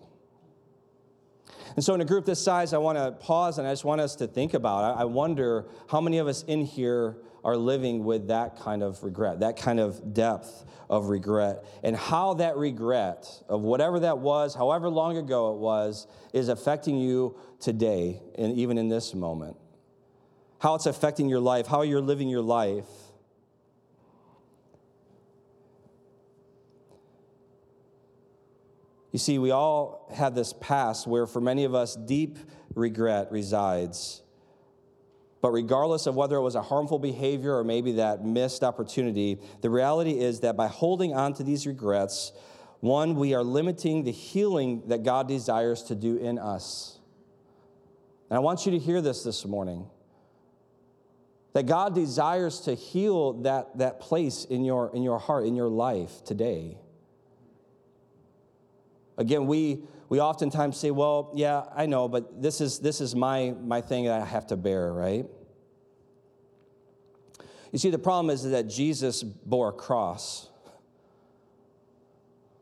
And 1.76 1.86
so, 1.86 1.94
in 1.94 2.02
a 2.02 2.06
group 2.06 2.26
this 2.26 2.42
size, 2.42 2.74
I 2.74 2.80
want 2.80 2.98
to 2.98 3.12
pause 3.12 3.60
and 3.60 3.68
I 3.68 3.72
just 3.72 3.86
want 3.86 4.02
us 4.02 4.16
to 4.16 4.28
think 4.28 4.56
about. 4.56 4.98
I 4.98 5.04
wonder 5.04 5.68
how 5.88 6.02
many 6.02 6.18
of 6.18 6.28
us 6.28 6.44
in 6.44 6.66
here 6.66 7.18
are 7.44 7.56
living 7.56 8.04
with 8.04 8.28
that 8.28 8.60
kind 8.60 8.84
of 8.84 9.04
regret, 9.04 9.40
that 9.40 9.58
kind 9.58 9.80
of 9.80 10.14
depth 10.14 10.66
of 10.90 11.10
regret, 11.10 11.64
and 11.84 11.96
how 11.96 12.34
that 12.36 12.58
regret 12.58 13.28
of 13.48 13.62
whatever 13.62 14.00
that 14.02 14.18
was, 14.20 14.56
however 14.56 14.90
long 14.90 15.18
ago 15.18 15.54
it 15.54 15.60
was, 15.60 16.08
is 16.34 16.50
affecting 16.50 16.98
you 16.98 17.38
today 17.60 18.22
and 18.38 18.58
even 18.58 18.78
in 18.78 18.90
this 18.90 19.14
moment. 19.14 19.56
How 20.60 20.76
it's 20.76 20.86
affecting 20.86 21.30
your 21.30 21.40
life, 21.40 21.68
how 21.68 21.84
you're 21.84 22.02
living 22.02 22.28
your 22.28 22.42
life. 22.42 22.86
You 29.12 29.20
see, 29.20 29.40
we 29.40 29.52
all 29.52 30.08
have 30.14 30.36
this 30.36 30.54
past 30.54 31.08
where, 31.08 31.26
for 31.26 31.42
many 31.42 31.64
of 31.64 31.74
us, 31.74 31.96
deep 31.96 32.38
regret 32.76 33.32
resides. 33.32 34.22
But 35.42 35.52
regardless 35.52 36.06
of 36.06 36.16
whether 36.16 36.36
it 36.36 36.42
was 36.42 36.56
a 36.56 36.62
harmful 36.62 37.00
behavior 37.00 37.56
or 37.56 37.64
maybe 37.64 37.94
that 37.94 38.26
missed 38.26 38.64
opportunity, 38.64 39.40
the 39.62 39.70
reality 39.70 40.20
is 40.20 40.42
that 40.42 40.58
by 40.58 40.68
holding 40.68 41.14
on 41.14 41.34
to 41.36 41.44
these 41.44 41.66
regrets, 41.66 42.34
one, 42.82 43.16
we 43.16 43.34
are 43.34 43.44
limiting 43.44 44.04
the 44.04 44.12
healing 44.12 44.84
that 44.88 45.04
God 45.04 45.28
desires 45.28 45.84
to 45.84 45.96
do 45.96 46.18
in 46.18 46.38
us. 46.38 47.00
And 48.30 48.38
I 48.38 48.40
want 48.40 48.66
you 48.66 48.74
to 48.74 48.80
hear 48.80 49.02
this 49.02 49.24
this 49.24 49.46
morning 49.46 49.88
that 51.54 51.66
God 51.66 51.96
desires 51.96 52.62
to 52.62 52.76
heal 52.76 53.34
that, 53.42 53.78
that 53.80 54.00
place 54.00 54.46
in 54.46 54.64
your, 54.64 54.92
in 54.94 55.04
your 55.04 55.20
heart, 55.20 55.46
in 55.46 55.56
your 55.56 55.68
life 55.68 56.24
today. 56.24 56.78
Again, 59.18 59.48
we, 59.48 59.84
we 60.10 60.20
oftentimes 60.20 60.76
say, 60.76 60.90
well, 60.90 61.32
yeah, 61.36 61.64
I 61.76 61.86
know, 61.86 62.08
but 62.08 62.42
this 62.42 62.62
is, 62.62 62.80
this 62.80 63.00
is 63.00 63.16
my, 63.16 63.54
my 63.62 63.80
thing 63.80 64.06
that 64.06 64.20
I 64.20 64.26
have 64.26 64.48
to 64.48 64.58
bear, 64.58 64.92
right? 64.92 65.26
You 67.72 67.78
see, 67.78 67.92
the 67.92 68.00
problem 68.00 68.32
is 68.32 68.44
that 68.50 68.68
Jesus 68.68 69.22
bore 69.22 69.70
a 69.70 69.74
cross 69.74 70.50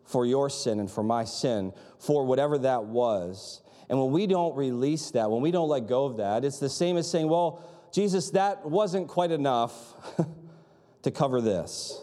for 0.03 0.25
your 0.25 0.49
sin 0.49 0.81
and 0.81 0.91
for 0.91 1.03
my 1.03 1.23
sin, 1.23 1.71
for 1.99 2.25
whatever 2.25 2.57
that 2.57 2.83
was. 2.83 3.61
And 3.89 3.97
when 3.97 4.11
we 4.11 4.27
don't 4.27 4.55
release 4.57 5.11
that, 5.11 5.31
when 5.31 5.41
we 5.41 5.51
don't 5.51 5.69
let 5.69 5.87
go 5.87 6.05
of 6.05 6.17
that, 6.17 6.43
it's 6.43 6.59
the 6.59 6.69
same 6.69 6.97
as 6.97 7.09
saying, 7.09 7.29
well, 7.29 7.63
Jesus, 7.93 8.31
that 8.31 8.65
wasn't 8.65 9.07
quite 9.07 9.31
enough 9.31 9.73
to 11.03 11.11
cover 11.11 11.39
this, 11.39 11.97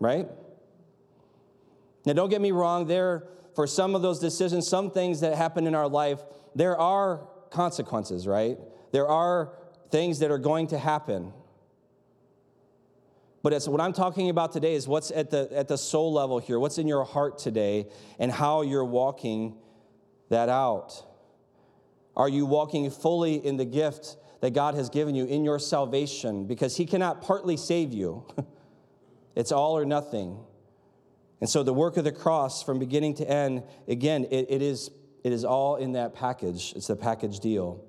right? 0.00 0.28
Now, 2.04 2.14
don't 2.14 2.28
get 2.28 2.40
me 2.40 2.50
wrong, 2.50 2.86
there 2.86 3.28
for 3.54 3.66
some 3.66 3.94
of 3.94 4.02
those 4.02 4.18
decisions, 4.18 4.66
some 4.66 4.90
things 4.90 5.20
that 5.20 5.36
happen 5.36 5.66
in 5.66 5.74
our 5.74 5.88
life, 5.88 6.20
there 6.54 6.76
are 6.76 7.28
consequences, 7.50 8.26
right? 8.26 8.58
There 8.92 9.08
are 9.08 9.52
things 9.90 10.18
that 10.20 10.30
are 10.30 10.38
going 10.38 10.68
to 10.68 10.78
happen. 10.78 11.32
But 13.42 13.52
it's, 13.52 13.68
what 13.68 13.80
I'm 13.80 13.92
talking 13.92 14.30
about 14.30 14.52
today 14.52 14.74
is 14.74 14.88
what's 14.88 15.10
at 15.10 15.30
the, 15.30 15.48
at 15.52 15.68
the 15.68 15.76
soul 15.76 16.12
level 16.12 16.38
here, 16.38 16.58
what's 16.58 16.78
in 16.78 16.88
your 16.88 17.04
heart 17.04 17.38
today, 17.38 17.86
and 18.18 18.32
how 18.32 18.62
you're 18.62 18.84
walking 18.84 19.56
that 20.30 20.48
out. 20.48 21.04
Are 22.16 22.28
you 22.28 22.46
walking 22.46 22.90
fully 22.90 23.34
in 23.34 23.56
the 23.56 23.64
gift 23.64 24.16
that 24.40 24.52
God 24.52 24.74
has 24.74 24.88
given 24.88 25.14
you 25.14 25.26
in 25.26 25.44
your 25.44 25.58
salvation? 25.58 26.46
Because 26.46 26.76
He 26.76 26.86
cannot 26.86 27.22
partly 27.22 27.56
save 27.56 27.92
you, 27.92 28.24
it's 29.36 29.52
all 29.52 29.76
or 29.76 29.84
nothing. 29.84 30.38
And 31.40 31.50
so 31.50 31.62
the 31.62 31.74
work 31.74 31.96
of 31.96 32.04
the 32.04 32.12
cross 32.12 32.62
from 32.62 32.78
beginning 32.78 33.14
to 33.16 33.28
end, 33.28 33.62
again, 33.88 34.24
it, 34.30 34.46
it, 34.48 34.62
is, 34.62 34.90
it 35.22 35.32
is 35.32 35.44
all 35.44 35.76
in 35.76 35.92
that 35.92 36.14
package. 36.14 36.72
It's 36.76 36.86
the 36.86 36.96
package 36.96 37.40
deal. 37.40 37.84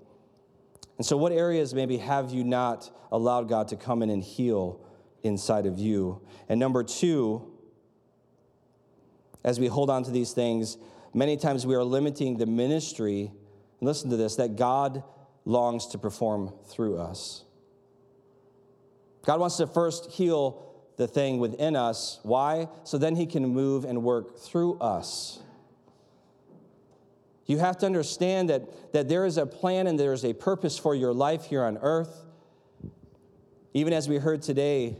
And 0.97 1.05
so, 1.05 1.17
what 1.17 1.31
areas 1.31 1.73
maybe 1.73 1.97
have 1.97 2.31
you 2.31 2.43
not 2.43 2.89
allowed 3.11 3.49
God 3.49 3.67
to 3.69 3.75
come 3.75 4.01
in 4.01 4.09
and 4.09 4.23
heal 4.23 4.79
inside 5.23 5.65
of 5.65 5.77
you? 5.77 6.21
And 6.47 6.59
number 6.59 6.83
two, 6.83 7.51
as 9.43 9.59
we 9.59 9.67
hold 9.67 9.89
on 9.89 10.03
to 10.03 10.11
these 10.11 10.31
things, 10.31 10.77
many 11.13 11.37
times 11.37 11.65
we 11.67 11.75
are 11.75 11.83
limiting 11.83 12.37
the 12.37 12.45
ministry, 12.45 13.31
listen 13.81 14.09
to 14.09 14.17
this, 14.17 14.37
that 14.37 14.55
God 14.55 15.03
longs 15.43 15.87
to 15.87 15.97
perform 15.97 16.53
through 16.67 16.97
us. 16.97 17.43
God 19.25 19.39
wants 19.39 19.57
to 19.57 19.67
first 19.67 20.11
heal 20.11 20.64
the 20.97 21.07
thing 21.07 21.39
within 21.39 21.75
us. 21.75 22.19
Why? 22.23 22.69
So 22.83 22.97
then 22.97 23.15
he 23.15 23.25
can 23.25 23.45
move 23.47 23.85
and 23.85 24.03
work 24.03 24.37
through 24.39 24.79
us. 24.79 25.39
You 27.45 27.59
have 27.59 27.77
to 27.79 27.85
understand 27.85 28.49
that, 28.49 28.93
that 28.93 29.07
there 29.07 29.25
is 29.25 29.37
a 29.37 29.45
plan 29.45 29.87
and 29.87 29.99
there 29.99 30.13
is 30.13 30.25
a 30.25 30.33
purpose 30.33 30.77
for 30.77 30.95
your 30.95 31.13
life 31.13 31.45
here 31.45 31.63
on 31.63 31.77
earth. 31.77 32.23
Even 33.73 33.93
as 33.93 34.07
we 34.07 34.17
heard 34.17 34.41
today, 34.41 34.97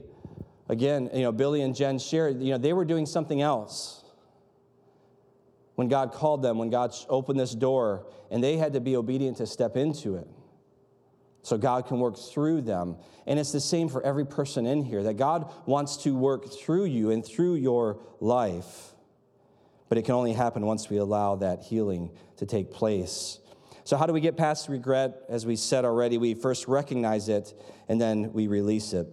again, 0.70 1.10
you 1.14 1.22
know, 1.22 1.32
Billy 1.32 1.62
and 1.62 1.76
Jen 1.76 1.98
shared, 1.98 2.42
you 2.42 2.52
know, 2.52 2.58
they 2.58 2.74
were 2.74 2.86
doing 2.86 3.06
something 3.06 3.42
else 3.42 4.04
when 5.76 5.88
God 5.88 6.12
called 6.12 6.42
them, 6.42 6.58
when 6.58 6.70
God 6.70 6.94
opened 7.10 7.40
this 7.40 7.56
door, 7.56 8.06
and 8.30 8.44
they 8.44 8.58
had 8.58 8.74
to 8.74 8.80
be 8.80 8.96
obedient 8.96 9.38
to 9.38 9.48
step 9.48 9.76
into 9.76 10.16
it 10.16 10.28
so 11.46 11.60
God 11.60 11.86
can 11.86 12.00
work 12.00 12.18
through 12.18 12.62
them. 12.62 12.98
And 13.28 13.38
it's 13.38 13.52
the 13.52 13.62
same 13.62 13.88
for 13.88 14.04
every 14.04 14.26
person 14.26 14.66
in 14.66 14.84
here 14.84 15.04
that 15.04 15.14
God 15.14 15.54
wants 15.68 15.96
to 15.98 16.16
work 16.16 16.52
through 16.52 16.86
you 16.86 17.12
and 17.12 17.24
through 17.24 17.54
your 17.54 18.00
life. 18.20 18.96
But 19.88 20.00
it 20.00 20.06
can 20.06 20.16
only 20.16 20.34
happen 20.34 20.66
once 20.66 20.90
we 20.90 20.98
allow 20.98 21.36
that 21.36 21.62
healing 21.62 22.10
to 22.38 22.48
take 22.48 22.72
place. 22.72 23.38
So, 23.84 23.96
how 23.96 24.08
do 24.08 24.14
we 24.14 24.22
get 24.22 24.38
past 24.38 24.70
regret? 24.70 25.22
As 25.30 25.46
we 25.46 25.56
said 25.56 25.86
already, 25.86 26.18
we 26.18 26.34
first 26.34 26.68
recognize 26.68 27.30
it 27.30 27.54
and 27.88 28.02
then 28.02 28.34
we 28.34 28.48
release 28.48 28.94
it. 28.94 29.06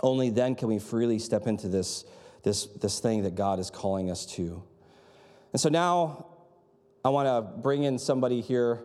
Only 0.00 0.30
then 0.30 0.54
can 0.54 0.68
we 0.68 0.78
freely 0.78 1.18
step 1.18 1.48
into 1.48 1.66
this, 1.66 2.04
this, 2.44 2.66
this 2.66 3.00
thing 3.00 3.24
that 3.24 3.34
God 3.34 3.58
is 3.58 3.70
calling 3.70 4.08
us 4.08 4.24
to. 4.36 4.62
And 5.52 5.60
so 5.60 5.68
now 5.68 6.26
I 7.04 7.08
want 7.08 7.26
to 7.26 7.60
bring 7.60 7.82
in 7.82 7.98
somebody 7.98 8.40
here 8.40 8.84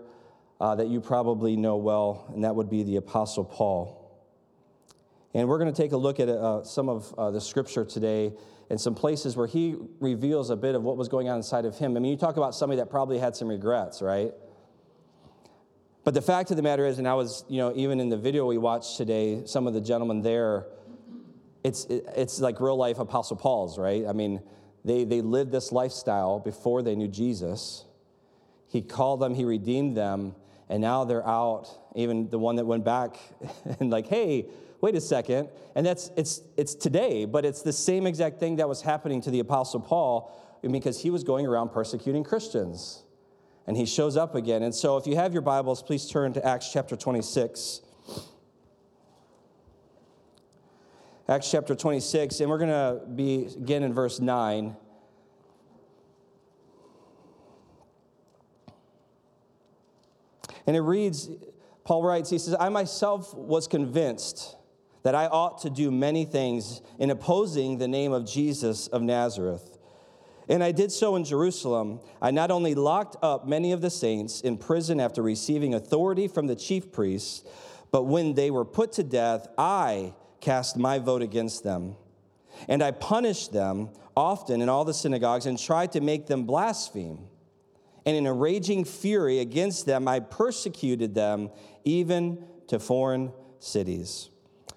uh, 0.64 0.74
that 0.76 0.88
you 0.88 1.02
probably 1.02 1.58
know 1.58 1.76
well, 1.76 2.32
and 2.34 2.46
that 2.46 2.56
would 2.56 2.70
be 2.70 2.84
the 2.84 2.96
Apostle 2.96 3.44
Paul. 3.44 4.00
And 5.34 5.50
we're 5.50 5.58
going 5.58 5.70
to 5.70 5.76
take 5.76 5.92
a 5.92 5.98
look 5.98 6.22
at 6.22 6.30
uh, 6.30 6.64
some 6.64 6.88
of 6.88 7.14
uh, 7.18 7.32
the 7.32 7.42
scripture 7.42 7.84
today 7.84 8.32
and 8.70 8.80
some 8.80 8.96
places 8.96 9.36
where 9.36 9.46
he 9.46 9.76
reveals 10.00 10.50
a 10.52 10.56
bit 10.56 10.74
of 10.74 10.82
what 10.82 10.96
was 10.96 11.10
going 11.10 11.28
on 11.28 11.36
inside 11.36 11.66
of 11.66 11.78
him. 11.78 11.98
I 11.98 12.00
mean, 12.00 12.14
you 12.14 12.18
talk 12.18 12.38
about 12.38 12.56
somebody 12.56 12.78
that 12.78 12.90
probably 12.90 13.20
had 13.20 13.36
some 13.36 13.50
regrets, 13.50 14.02
right? 14.02 14.32
But 16.06 16.14
the 16.14 16.22
fact 16.22 16.50
of 16.50 16.56
the 16.56 16.64
matter 16.64 16.86
is, 16.86 16.98
and 16.98 17.10
I 17.10 17.16
was, 17.16 17.44
you 17.50 17.58
know, 17.58 17.74
even 17.76 18.00
in 18.00 18.08
the 18.08 18.18
video 18.18 18.46
we 18.46 18.58
watched 18.58 18.96
today, 18.96 19.42
some 19.46 19.68
of 19.68 19.74
the 19.74 19.82
gentlemen 19.82 20.22
there, 20.22 20.68
it's, 21.66 21.84
it's 21.90 22.40
like 22.40 22.62
real 22.62 22.78
life 22.78 23.00
Apostle 23.00 23.36
Paul's, 23.36 23.78
right? 23.78 24.06
I 24.08 24.14
mean, 24.14 24.42
they, 24.86 25.04
they 25.04 25.20
lived 25.20 25.52
this 25.52 25.74
lifestyle 25.74 26.40
before 26.40 26.82
they 26.82 26.96
knew 26.96 27.10
Jesus. 27.10 27.84
He 28.70 28.82
called 28.82 29.20
them, 29.20 29.36
He 29.36 29.44
redeemed 29.44 29.98
them, 29.98 30.36
and 30.70 30.82
now 30.82 31.04
they're 31.04 31.28
out. 31.28 31.68
Even 31.96 32.30
the 32.30 32.40
one 32.40 32.56
that 32.56 32.66
went 32.66 32.84
back 32.84 33.18
and, 33.80 33.90
like, 33.90 34.08
hey, 34.08 34.48
wait 34.82 34.96
a 34.96 35.02
second. 35.02 35.50
And 35.76 35.86
that's, 35.86 36.12
it's, 36.18 36.42
it's 36.58 36.76
today, 36.76 37.26
but 37.26 37.46
it's 37.46 37.62
the 37.62 37.74
same 37.74 38.08
exact 38.08 38.40
thing 38.40 38.58
that 38.58 38.68
was 38.68 38.82
happening 38.82 39.22
to 39.22 39.32
the 39.32 39.40
Apostle 39.40 39.80
Paul 39.80 40.40
because 40.62 41.02
he 41.02 41.10
was 41.10 41.24
going 41.24 41.46
around 41.46 41.70
persecuting 41.70 42.24
Christians. 42.24 43.04
And 43.66 43.78
he 43.78 43.86
shows 43.86 44.18
up 44.18 44.36
again. 44.36 44.64
And 44.64 44.76
so 44.76 44.98
if 44.98 45.08
you 45.08 45.16
have 45.16 45.32
your 45.32 45.42
Bibles, 45.42 45.82
please 45.82 46.10
turn 46.10 46.34
to 46.34 46.46
Acts 46.46 46.72
chapter 46.72 46.96
26. 46.96 47.82
Acts 51.30 51.50
chapter 51.50 51.74
26, 51.74 52.42
and 52.42 52.50
we're 52.50 52.58
going 52.58 52.70
to 52.70 53.06
be 53.16 53.46
again 53.58 53.84
in 53.84 53.94
verse 53.94 54.20
9. 54.20 54.76
And 60.66 60.76
it 60.76 60.82
reads, 60.82 61.30
Paul 61.84 62.04
writes, 62.04 62.30
he 62.30 62.38
says, 62.38 62.56
I 62.60 62.70
myself 62.70 63.34
was 63.34 63.68
convinced 63.68 64.56
that 65.04 65.16
I 65.16 65.28
ought 65.28 65.60
to 65.62 65.70
do 65.70 65.92
many 65.92 66.24
things 66.26 66.82
in 66.98 67.10
opposing 67.10 67.78
the 67.78 67.88
name 67.88 68.14
of 68.14 68.26
Jesus 68.26 68.88
of 68.88 69.02
Nazareth. 69.02 69.78
And 70.48 70.64
I 70.64 70.72
did 70.72 70.92
so 70.92 71.16
in 71.16 71.24
Jerusalem. 71.24 72.00
I 72.22 72.32
not 72.32 72.52
only 72.52 72.76
locked 72.76 73.18
up 73.22 73.48
many 73.48 73.72
of 73.72 73.82
the 73.82 73.90
saints 73.90 74.42
in 74.42 74.58
prison 74.58 75.00
after 75.00 75.22
receiving 75.22 75.74
authority 75.74 76.28
from 76.28 76.48
the 76.48 76.56
chief 76.56 76.92
priests, 76.92 77.44
but 77.92 78.04
when 78.04 78.34
they 78.34 78.50
were 78.50 78.66
put 78.66 78.94
to 78.94 79.04
death, 79.04 79.48
I 79.58 80.14
cast 80.42 80.78
my 80.78 81.00
vote 81.00 81.22
against 81.22 81.64
them. 81.64 81.96
And 82.68 82.84
I 82.84 82.92
punished 82.92 83.52
them 83.54 83.90
often 84.16 84.62
in 84.62 84.70
all 84.70 84.86
the 84.86 84.94
synagogues 84.94 85.46
and 85.46 85.58
tried 85.58 85.92
to 85.94 86.02
make 86.02 86.28
them 86.28 86.44
blaspheme. 86.44 87.28
And 88.06 88.16
in 88.16 88.26
a 88.26 88.34
raging 88.34 88.86
fury 88.86 89.40
against 89.40 89.86
them, 89.86 90.08
I 90.08 90.20
persecuted 90.20 91.16
them 91.16 91.50
even 91.84 92.44
to 92.68 92.80
foreign 92.80 93.32
cities. 93.60 94.30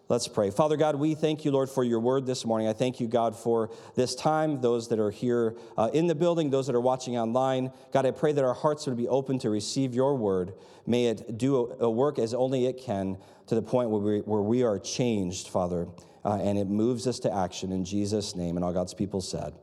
Let's 0.08 0.28
pray. 0.28 0.50
Father 0.50 0.76
God, 0.76 0.94
we 0.94 1.16
thank 1.16 1.44
you, 1.44 1.50
Lord, 1.50 1.68
for 1.68 1.82
your 1.82 1.98
word 1.98 2.26
this 2.26 2.44
morning. 2.44 2.68
I 2.68 2.72
thank 2.72 3.00
you, 3.00 3.08
God, 3.08 3.34
for 3.34 3.70
this 3.96 4.14
time, 4.14 4.60
those 4.60 4.86
that 4.88 5.00
are 5.00 5.10
here 5.10 5.56
uh, 5.76 5.90
in 5.92 6.06
the 6.06 6.14
building, 6.14 6.48
those 6.48 6.68
that 6.68 6.76
are 6.76 6.80
watching 6.80 7.18
online. 7.18 7.72
God, 7.92 8.06
I 8.06 8.12
pray 8.12 8.30
that 8.30 8.44
our 8.44 8.54
hearts 8.54 8.86
would 8.86 8.96
be 8.96 9.08
open 9.08 9.40
to 9.40 9.50
receive 9.50 9.96
your 9.96 10.14
word. 10.14 10.54
May 10.86 11.06
it 11.06 11.36
do 11.36 11.56
a, 11.80 11.86
a 11.86 11.90
work 11.90 12.20
as 12.20 12.34
only 12.34 12.66
it 12.66 12.78
can 12.78 13.18
to 13.48 13.56
the 13.56 13.62
point 13.62 13.90
where 13.90 14.00
we, 14.00 14.18
where 14.20 14.42
we 14.42 14.62
are 14.62 14.78
changed, 14.78 15.48
Father, 15.48 15.88
uh, 16.24 16.38
and 16.40 16.56
it 16.56 16.68
moves 16.68 17.08
us 17.08 17.18
to 17.20 17.34
action 17.34 17.72
in 17.72 17.84
Jesus' 17.84 18.36
name. 18.36 18.54
And 18.54 18.64
all 18.64 18.72
God's 18.72 18.94
people 18.94 19.20
said, 19.20 19.54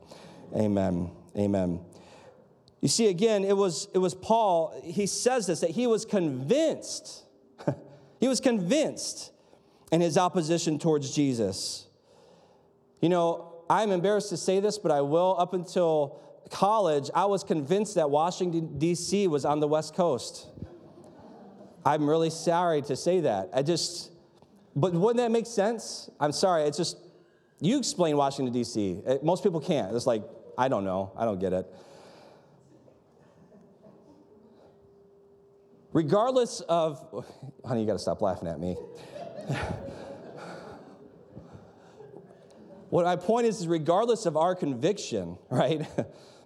Amen. 0.54 1.10
Amen. 1.38 1.80
You 2.84 2.90
see, 2.90 3.06
again, 3.06 3.46
it 3.46 3.56
was, 3.56 3.88
it 3.94 3.98
was 3.98 4.14
Paul, 4.14 4.78
he 4.84 5.06
says 5.06 5.46
this, 5.46 5.60
that 5.60 5.70
he 5.70 5.86
was 5.86 6.04
convinced. 6.04 7.24
he 8.20 8.28
was 8.28 8.40
convinced 8.40 9.32
in 9.90 10.02
his 10.02 10.18
opposition 10.18 10.78
towards 10.78 11.14
Jesus. 11.14 11.86
You 13.00 13.08
know, 13.08 13.64
I'm 13.70 13.90
embarrassed 13.90 14.28
to 14.28 14.36
say 14.36 14.60
this, 14.60 14.76
but 14.76 14.92
I 14.92 15.00
will. 15.00 15.34
Up 15.38 15.54
until 15.54 16.20
college, 16.50 17.08
I 17.14 17.24
was 17.24 17.42
convinced 17.42 17.94
that 17.94 18.10
Washington, 18.10 18.78
D.C. 18.78 19.28
was 19.28 19.46
on 19.46 19.60
the 19.60 19.68
West 19.68 19.94
Coast. 19.94 20.46
I'm 21.86 22.06
really 22.06 22.28
sorry 22.28 22.82
to 22.82 22.96
say 22.96 23.20
that. 23.20 23.48
I 23.54 23.62
just, 23.62 24.12
but 24.76 24.92
wouldn't 24.92 25.24
that 25.24 25.30
make 25.30 25.46
sense? 25.46 26.10
I'm 26.20 26.32
sorry. 26.32 26.64
It's 26.64 26.76
just, 26.76 26.98
you 27.62 27.78
explain 27.78 28.18
Washington, 28.18 28.52
D.C. 28.52 29.00
Eh, 29.06 29.16
most 29.22 29.42
people 29.42 29.60
can't. 29.62 29.96
It's 29.96 30.06
like, 30.06 30.22
I 30.58 30.68
don't 30.68 30.84
know. 30.84 31.12
I 31.16 31.24
don't 31.24 31.40
get 31.40 31.54
it. 31.54 31.66
Regardless 35.94 36.60
of, 36.62 37.24
honey, 37.64 37.80
you 37.82 37.86
got 37.86 37.92
to 37.92 37.98
stop 38.00 38.20
laughing 38.20 38.48
at 38.48 38.58
me. 38.58 38.74
what 42.90 43.04
my 43.04 43.14
point 43.14 43.46
is, 43.46 43.60
is 43.60 43.68
regardless 43.68 44.26
of 44.26 44.36
our 44.36 44.56
conviction, 44.56 45.38
right? 45.48 45.86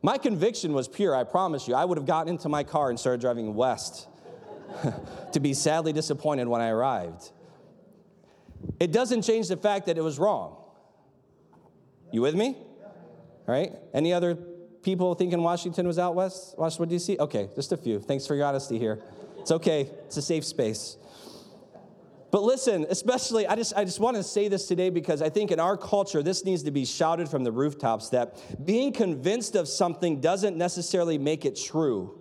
my 0.02 0.18
conviction 0.18 0.74
was 0.74 0.86
pure, 0.86 1.16
I 1.16 1.24
promise 1.24 1.66
you. 1.66 1.74
I 1.74 1.86
would 1.86 1.96
have 1.96 2.06
gotten 2.06 2.28
into 2.34 2.50
my 2.50 2.62
car 2.62 2.90
and 2.90 3.00
started 3.00 3.22
driving 3.22 3.54
west 3.54 4.06
to 5.32 5.40
be 5.40 5.54
sadly 5.54 5.94
disappointed 5.94 6.46
when 6.46 6.60
I 6.60 6.68
arrived. 6.68 7.32
It 8.78 8.92
doesn't 8.92 9.22
change 9.22 9.48
the 9.48 9.56
fact 9.56 9.86
that 9.86 9.96
it 9.96 10.02
was 10.02 10.18
wrong. 10.18 10.58
You 12.12 12.20
with 12.20 12.34
me? 12.34 12.58
Right? 13.46 13.72
Any 13.94 14.12
other 14.12 14.34
people 14.82 15.14
thinking 15.14 15.42
Washington 15.42 15.86
was 15.86 15.98
out 15.98 16.14
west, 16.14 16.54
Washington, 16.58 16.90
D.C.? 16.90 17.16
Okay, 17.18 17.48
just 17.54 17.72
a 17.72 17.78
few. 17.78 17.98
Thanks 17.98 18.26
for 18.26 18.34
your 18.34 18.44
honesty 18.44 18.78
here. 18.78 19.02
It's 19.38 19.50
okay, 19.50 19.90
it's 20.06 20.16
a 20.16 20.22
safe 20.22 20.44
space. 20.44 20.96
But 22.30 22.42
listen, 22.42 22.86
especially, 22.90 23.46
I 23.46 23.56
just, 23.56 23.74
I 23.74 23.84
just 23.84 24.00
want 24.00 24.16
to 24.16 24.22
say 24.22 24.48
this 24.48 24.66
today 24.66 24.90
because 24.90 25.22
I 25.22 25.30
think 25.30 25.50
in 25.50 25.58
our 25.58 25.78
culture, 25.78 26.22
this 26.22 26.44
needs 26.44 26.62
to 26.64 26.70
be 26.70 26.84
shouted 26.84 27.28
from 27.28 27.42
the 27.42 27.52
rooftops 27.52 28.10
that 28.10 28.66
being 28.66 28.92
convinced 28.92 29.54
of 29.54 29.66
something 29.66 30.20
doesn't 30.20 30.56
necessarily 30.56 31.16
make 31.16 31.46
it 31.46 31.56
true. 31.56 32.18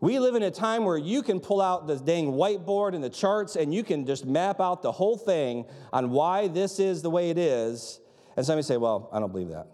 We 0.00 0.20
live 0.20 0.36
in 0.36 0.44
a 0.44 0.50
time 0.50 0.84
where 0.84 0.98
you 0.98 1.22
can 1.22 1.40
pull 1.40 1.60
out 1.60 1.88
the 1.88 1.96
dang 1.96 2.32
whiteboard 2.32 2.94
and 2.94 3.02
the 3.02 3.10
charts 3.10 3.56
and 3.56 3.74
you 3.74 3.82
can 3.82 4.06
just 4.06 4.24
map 4.24 4.60
out 4.60 4.82
the 4.82 4.92
whole 4.92 5.16
thing 5.16 5.64
on 5.92 6.10
why 6.10 6.46
this 6.46 6.78
is 6.78 7.02
the 7.02 7.10
way 7.10 7.30
it 7.30 7.38
is. 7.38 7.98
And 8.36 8.44
somebody 8.44 8.62
say, 8.62 8.76
Well, 8.76 9.08
I 9.12 9.18
don't 9.18 9.32
believe 9.32 9.48
that. 9.48 9.66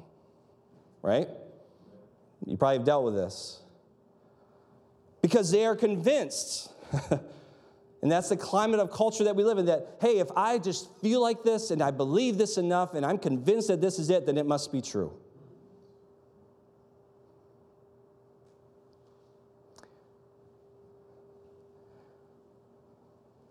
Right? 1.03 1.29
You 2.47 2.57
probably 2.57 2.79
have 2.79 2.87
dealt 2.87 3.05
with 3.05 3.15
this. 3.15 3.62
Because 5.23 5.51
they 5.51 5.65
are 5.65 5.77
convinced 5.77 6.73
and 8.03 8.11
that's 8.11 8.29
the 8.29 8.37
climate 8.37 8.81
of 8.81 8.91
culture 8.91 9.25
that 9.25 9.37
we 9.37 9.45
live 9.45 9.59
in 9.59 9.67
that, 9.67 9.97
hey, 10.01 10.19
if 10.19 10.29
I 10.37 10.59
just 10.59 10.89
feel 11.01 11.23
like 11.23 11.45
this 11.45 11.71
and 11.71 11.81
I 11.81 11.93
believe 11.93 12.37
this 12.37 12.59
enough 12.59 12.95
and 12.95 13.07
I'm 13.07 13.17
convinced 13.17 13.69
that 13.69 13.81
this 13.81 14.01
is 14.01 14.11
it, 14.11 14.27
then 14.27 14.37
it 14.37 14.45
must 14.45 14.73
be 14.73 14.81
true. 14.81 15.13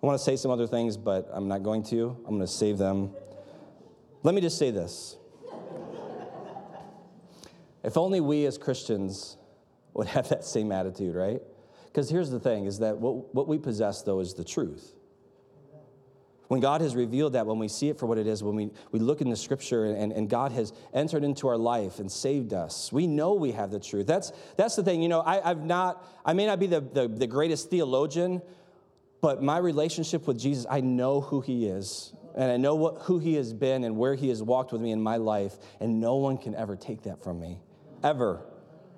I 0.03 0.05
want 0.05 0.17
to 0.17 0.23
say 0.23 0.36
some 0.36 0.51
other 0.51 0.67
things, 0.67 0.97
but 0.97 1.29
I'm 1.31 1.47
not 1.47 1.63
going 1.63 1.84
to. 1.84 2.17
I'm 2.25 2.36
going 2.36 2.41
to 2.41 2.47
save 2.47 2.77
them. 2.77 3.12
Let 4.23 4.36
me 4.36 4.41
just 4.41 4.57
say 4.57 4.71
this. 4.71 5.15
If 7.84 7.97
only 7.97 8.19
we 8.19 8.45
as 8.45 8.60
Christians 8.60 9.38
would 9.95 10.05
have 10.05 10.29
that 10.29 10.45
same 10.45 10.71
attitude, 10.71 11.15
right? 11.15 11.41
Because 11.91 12.10
here's 12.10 12.30
the 12.30 12.39
thing 12.39 12.65
is 12.65 12.80
that 12.80 12.97
what, 12.97 13.34
what 13.36 13.47
we 13.47 13.58
possess, 13.58 14.01
though, 14.01 14.21
is 14.21 14.34
the 14.34 14.45
truth. 14.45 14.95
When 16.47 16.60
God 16.60 16.82
has 16.82 16.95
revealed 16.95 17.34
that, 17.34 17.45
when 17.45 17.60
we 17.60 17.69
see 17.69 17.89
it 17.89 17.97
for 17.97 18.06
what 18.06 18.17
it 18.17 18.27
is, 18.27 18.43
when 18.43 18.56
we, 18.56 18.71
we 18.91 18.99
look 18.99 19.21
in 19.21 19.30
the 19.30 19.38
scripture 19.38 19.86
and, 19.86 20.12
and 20.12 20.30
God 20.30 20.51
has 20.51 20.73
entered 20.93 21.23
into 21.23 21.47
our 21.47 21.58
life 21.58 21.99
and 21.99 22.12
saved 22.12 22.54
us, 22.54 22.91
we 22.91 23.08
know 23.08 23.34
we 23.34 23.51
have 23.54 23.71
the 23.71 23.80
truth. 23.80 24.06
That's, 24.06 24.34
that's 24.58 24.75
the 24.75 24.84
thing. 24.84 25.01
You 25.01 25.08
know, 25.08 25.21
I, 25.21 25.49
I've 25.49 25.63
not, 25.63 26.06
I 26.25 26.34
may 26.34 26.45
not 26.45 26.60
be 26.60 26.67
the, 26.67 26.82
the, 26.82 27.08
the 27.08 27.27
greatest 27.27 27.69
theologian, 27.69 28.41
but 29.21 29.41
my 29.41 29.60
relationship 29.60 30.27
with 30.27 30.38
Jesus, 30.39 30.65
I 30.69 30.82
know 30.82 31.21
who 31.21 31.39
he 31.39 31.67
is. 31.67 32.13
And 32.36 32.51
I 32.51 32.58
know 32.58 32.75
what, 32.75 33.04
who 33.04 33.19
he 33.19 33.36
has 33.36 33.54
been 33.54 33.86
and 33.86 33.97
where 33.97 34.15
he 34.15 34.30
has 34.30 34.41
walked 34.41 34.71
with 34.73 34.82
me 34.82 34.91
in 34.91 35.01
my 35.01 35.17
life. 35.17 35.58
And 35.80 35.99
no 35.99 36.15
one 36.15 36.38
can 36.38 36.56
ever 36.56 36.75
take 36.75 37.04
that 37.04 37.23
from 37.23 37.39
me, 37.39 37.60
ever. 38.04 38.41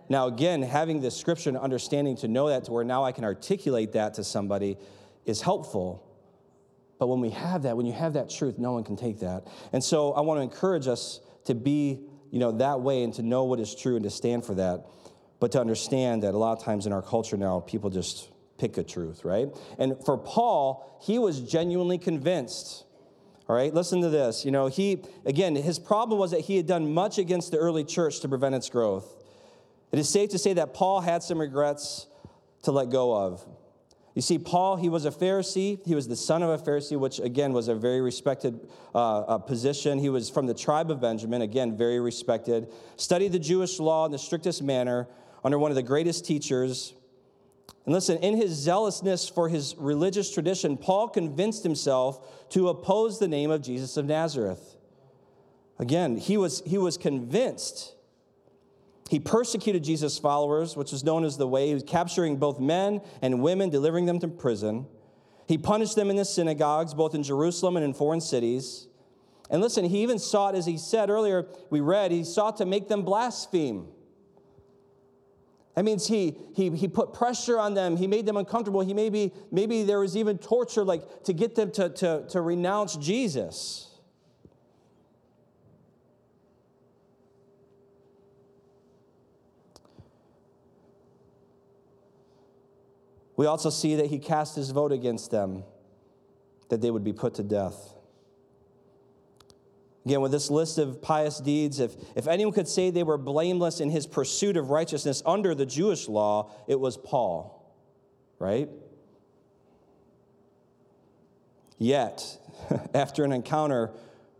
Now, 0.09 0.27
again, 0.27 0.61
having 0.61 1.01
the 1.01 1.11
scripture 1.11 1.49
and 1.49 1.57
understanding 1.57 2.17
to 2.17 2.27
know 2.27 2.49
that 2.49 2.65
to 2.65 2.71
where 2.71 2.83
now 2.83 3.03
I 3.03 3.11
can 3.11 3.23
articulate 3.23 3.93
that 3.93 4.15
to 4.15 4.23
somebody 4.23 4.77
is 5.25 5.41
helpful. 5.41 6.07
But 6.99 7.07
when 7.07 7.21
we 7.21 7.31
have 7.31 7.63
that, 7.63 7.75
when 7.77 7.85
you 7.85 7.93
have 7.93 8.13
that 8.13 8.29
truth, 8.29 8.57
no 8.57 8.73
one 8.73 8.83
can 8.83 8.95
take 8.95 9.19
that. 9.19 9.47
And 9.71 9.83
so 9.83 10.13
I 10.13 10.21
want 10.21 10.39
to 10.39 10.41
encourage 10.41 10.87
us 10.87 11.19
to 11.45 11.55
be, 11.55 11.99
you 12.31 12.39
know, 12.39 12.51
that 12.53 12.81
way 12.81 13.03
and 13.03 13.13
to 13.15 13.23
know 13.23 13.43
what 13.45 13.59
is 13.59 13.75
true 13.75 13.95
and 13.95 14.03
to 14.03 14.09
stand 14.09 14.45
for 14.45 14.55
that. 14.55 14.85
But 15.39 15.51
to 15.53 15.59
understand 15.59 16.23
that 16.23 16.33
a 16.33 16.37
lot 16.37 16.57
of 16.57 16.63
times 16.63 16.85
in 16.85 16.93
our 16.93 17.01
culture 17.01 17.35
now, 17.35 17.59
people 17.59 17.89
just 17.89 18.29
pick 18.57 18.77
a 18.77 18.83
truth, 18.83 19.25
right? 19.25 19.49
And 19.77 19.95
for 20.05 20.17
Paul, 20.17 20.99
he 21.01 21.19
was 21.19 21.41
genuinely 21.41 21.97
convinced. 21.97 22.85
All 23.49 23.55
right, 23.55 23.73
listen 23.73 24.01
to 24.01 24.09
this. 24.09 24.45
You 24.45 24.51
know, 24.51 24.67
he, 24.67 25.03
again, 25.25 25.55
his 25.55 25.77
problem 25.77 26.17
was 26.17 26.31
that 26.31 26.41
he 26.41 26.55
had 26.55 26.65
done 26.65 26.93
much 26.93 27.17
against 27.17 27.51
the 27.51 27.57
early 27.57 27.83
church 27.83 28.21
to 28.21 28.29
prevent 28.29 28.55
its 28.55 28.69
growth. 28.69 29.22
It 29.93 29.99
is 29.99 30.09
safe 30.09 30.31
to 30.31 30.39
say 30.39 30.53
that 30.53 30.73
Paul 30.73 31.01
had 31.01 31.21
some 31.21 31.39
regrets 31.39 32.07
to 32.63 32.71
let 32.71 32.89
go 32.89 33.15
of. 33.15 33.45
You 34.15 34.23
see, 34.23 34.39
Paul, 34.39 34.75
he 34.75 34.89
was 34.89 35.05
a 35.05 35.11
Pharisee. 35.11 35.85
He 35.85 35.93
was 35.93 36.07
the 36.07 36.15
son 36.15 36.41
of 36.41 36.49
a 36.49 36.57
Pharisee, 36.57 36.99
which 36.99 37.19
again 37.19 37.53
was 37.53 37.67
a 37.67 37.75
very 37.75 38.01
respected 38.01 38.67
uh, 38.95 39.19
uh, 39.19 39.37
position. 39.37 39.99
He 39.99 40.09
was 40.09 40.31
from 40.31 40.47
the 40.47 40.53
tribe 40.55 40.89
of 40.89 40.99
Benjamin, 40.99 41.43
again, 41.43 41.77
very 41.77 41.99
respected. 41.99 42.73
Studied 42.97 43.33
the 43.33 43.39
Jewish 43.39 43.79
law 43.79 44.05
in 44.05 44.11
the 44.11 44.17
strictest 44.17 44.63
manner 44.63 45.07
under 45.43 45.59
one 45.59 45.69
of 45.69 45.75
the 45.75 45.83
greatest 45.83 46.25
teachers. 46.25 46.93
And 47.85 47.93
listen, 47.93 48.17
in 48.17 48.35
his 48.35 48.51
zealousness 48.51 49.29
for 49.29 49.47
his 49.47 49.75
religious 49.77 50.33
tradition, 50.33 50.75
Paul 50.75 51.07
convinced 51.07 51.61
himself 51.61 52.49
to 52.49 52.69
oppose 52.69 53.19
the 53.19 53.27
name 53.27 53.51
of 53.51 53.61
Jesus 53.61 53.95
of 53.97 54.05
Nazareth. 54.05 54.75
Again, 55.77 56.17
he 56.17 56.35
was, 56.37 56.63
he 56.65 56.79
was 56.79 56.97
convinced 56.97 57.92
he 59.09 59.19
persecuted 59.19 59.83
Jesus' 59.83 60.17
followers, 60.17 60.75
which 60.75 60.93
is 60.93 61.03
known 61.03 61.23
as 61.23 61.37
the 61.37 61.47
Way. 61.47 61.67
He 61.67 61.73
was 61.73 61.83
capturing 61.83 62.37
both 62.37 62.59
men 62.59 63.01
and 63.21 63.41
women, 63.41 63.69
delivering 63.69 64.05
them 64.05 64.19
to 64.19 64.27
prison. 64.27 64.87
He 65.47 65.57
punished 65.57 65.95
them 65.95 66.09
in 66.09 66.15
the 66.15 66.25
synagogues, 66.25 66.93
both 66.93 67.13
in 67.13 67.23
Jerusalem 67.23 67.75
and 67.75 67.85
in 67.85 67.93
foreign 67.93 68.21
cities. 68.21 68.87
And 69.49 69.61
listen, 69.61 69.85
he 69.85 70.01
even 70.01 70.19
sought, 70.19 70.55
as 70.55 70.65
he 70.65 70.77
said 70.77 71.09
earlier, 71.09 71.45
we 71.69 71.81
read, 71.81 72.11
he 72.11 72.23
sought 72.23 72.57
to 72.57 72.65
make 72.65 72.87
them 72.87 73.03
blaspheme. 73.03 73.87
That 75.75 75.85
means 75.85 76.07
he, 76.07 76.37
he, 76.55 76.69
he 76.69 76.87
put 76.87 77.13
pressure 77.13 77.59
on 77.59 77.73
them. 77.73 77.97
He 77.97 78.07
made 78.07 78.25
them 78.25 78.37
uncomfortable. 78.37 78.81
He 78.81 78.93
maybe, 78.93 79.33
maybe 79.51 79.83
there 79.83 79.99
was 79.99 80.15
even 80.15 80.37
torture, 80.37 80.83
like 80.83 81.23
to 81.23 81.33
get 81.33 81.55
them 81.55 81.71
to, 81.71 81.89
to, 81.89 82.25
to 82.29 82.41
renounce 82.41 82.95
Jesus. 82.95 83.89
We 93.35 93.45
also 93.45 93.69
see 93.69 93.95
that 93.95 94.07
he 94.07 94.19
cast 94.19 94.55
his 94.55 94.71
vote 94.71 94.91
against 94.91 95.31
them, 95.31 95.63
that 96.69 96.81
they 96.81 96.91
would 96.91 97.03
be 97.03 97.13
put 97.13 97.35
to 97.35 97.43
death. 97.43 97.93
Again, 100.05 100.21
with 100.21 100.31
this 100.31 100.49
list 100.49 100.77
of 100.77 101.01
pious 101.01 101.39
deeds, 101.39 101.79
if, 101.79 101.95
if 102.15 102.27
anyone 102.27 102.53
could 102.53 102.67
say 102.67 102.89
they 102.89 103.03
were 103.03 103.17
blameless 103.17 103.79
in 103.79 103.89
his 103.89 104.05
pursuit 104.05 104.57
of 104.57 104.69
righteousness 104.69 105.23
under 105.25 105.55
the 105.55 105.65
Jewish 105.65 106.09
law, 106.09 106.51
it 106.67 106.77
was 106.77 106.97
Paul, 106.97 107.73
right? 108.37 108.69
Yet, 111.77 112.37
after 112.93 113.23
an 113.23 113.31
encounter 113.31 113.91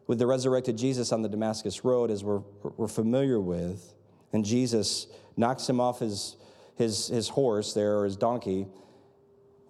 with 0.05 0.19
the 0.19 0.27
resurrected 0.27 0.77
Jesus 0.77 1.13
on 1.13 1.21
the 1.21 1.29
Damascus 1.29 1.85
Road, 1.85 2.11
as 2.11 2.25
we're, 2.25 2.41
we're 2.75 2.89
familiar 2.89 3.39
with, 3.39 3.93
and 4.33 4.43
Jesus 4.43 5.07
knocks 5.37 5.67
him 5.67 5.79
off 5.79 5.99
his, 5.99 6.35
his, 6.75 7.07
his 7.07 7.29
horse 7.29 7.73
there, 7.73 7.99
or 7.99 8.05
his 8.05 8.17
donkey, 8.17 8.67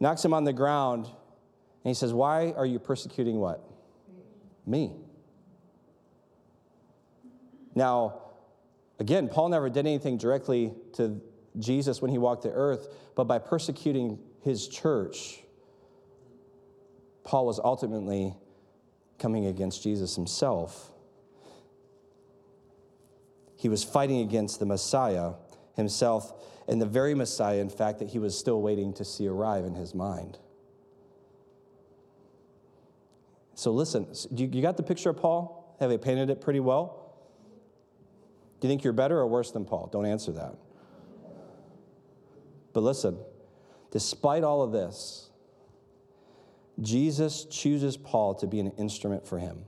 knocks 0.03 0.23
him 0.23 0.33
on 0.33 0.43
the 0.43 0.51
ground, 0.51 1.05
and 1.05 1.89
he 1.89 1.93
says, 1.93 2.13
Why 2.13 2.51
are 2.57 2.65
you 2.65 2.77
persecuting 2.77 3.39
what? 3.39 3.63
Me. 4.65 4.97
Now, 7.73 8.21
again, 8.99 9.29
Paul 9.29 9.47
never 9.47 9.69
did 9.69 9.87
anything 9.87 10.17
directly 10.17 10.73
to 10.95 11.21
Jesus 11.57 12.01
when 12.01 12.11
he 12.11 12.17
walked 12.17 12.43
the 12.43 12.51
earth, 12.51 12.89
but 13.15 13.23
by 13.23 13.39
persecuting 13.39 14.19
his 14.41 14.67
church, 14.67 15.41
Paul 17.23 17.45
was 17.45 17.61
ultimately 17.63 18.35
coming 19.19 19.45
against 19.45 19.83
Jesus 19.83 20.15
himself. 20.17 20.91
He 23.55 23.69
was 23.69 23.85
fighting 23.85 24.19
against 24.19 24.59
the 24.59 24.65
Messiah 24.65 25.35
himself 25.75 26.33
and 26.67 26.81
the 26.81 26.85
very 26.85 27.13
Messiah, 27.13 27.59
in 27.59 27.69
fact, 27.69 27.99
that 27.99 28.09
he 28.09 28.19
was 28.19 28.37
still 28.37 28.61
waiting 28.61 28.93
to 28.93 29.05
see 29.05 29.27
arrive 29.27 29.65
in 29.65 29.75
his 29.75 29.93
mind. 29.93 30.37
So, 33.55 33.71
listen, 33.71 34.07
you 34.31 34.61
got 34.61 34.77
the 34.77 34.83
picture 34.83 35.09
of 35.09 35.17
Paul? 35.17 35.75
Have 35.79 35.89
they 35.89 35.97
painted 35.97 36.29
it 36.29 36.41
pretty 36.41 36.59
well? 36.59 37.15
Do 38.59 38.67
you 38.67 38.71
think 38.71 38.83
you're 38.83 38.93
better 38.93 39.17
or 39.17 39.27
worse 39.27 39.51
than 39.51 39.65
Paul? 39.65 39.89
Don't 39.91 40.05
answer 40.05 40.31
that. 40.31 40.55
But 42.71 42.81
listen, 42.81 43.17
despite 43.91 44.43
all 44.43 44.61
of 44.61 44.71
this, 44.71 45.29
Jesus 46.81 47.45
chooses 47.45 47.97
Paul 47.97 48.33
to 48.35 48.47
be 48.47 48.59
an 48.59 48.71
instrument 48.77 49.27
for 49.27 49.37
him. 49.37 49.65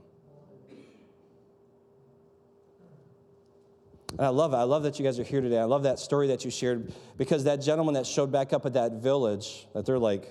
And 4.18 4.26
I 4.26 4.30
love 4.30 4.52
it. 4.54 4.56
I 4.56 4.62
love 4.62 4.82
that 4.84 4.98
you 4.98 5.04
guys 5.04 5.18
are 5.18 5.24
here 5.24 5.40
today. 5.40 5.58
I 5.58 5.64
love 5.64 5.82
that 5.82 5.98
story 5.98 6.28
that 6.28 6.44
you 6.44 6.50
shared 6.50 6.92
because 7.18 7.44
that 7.44 7.56
gentleman 7.56 7.94
that 7.94 8.06
showed 8.06 8.32
back 8.32 8.52
up 8.52 8.64
at 8.64 8.72
that 8.72 8.92
village, 8.92 9.66
that 9.74 9.84
they're 9.84 9.98
like, 9.98 10.28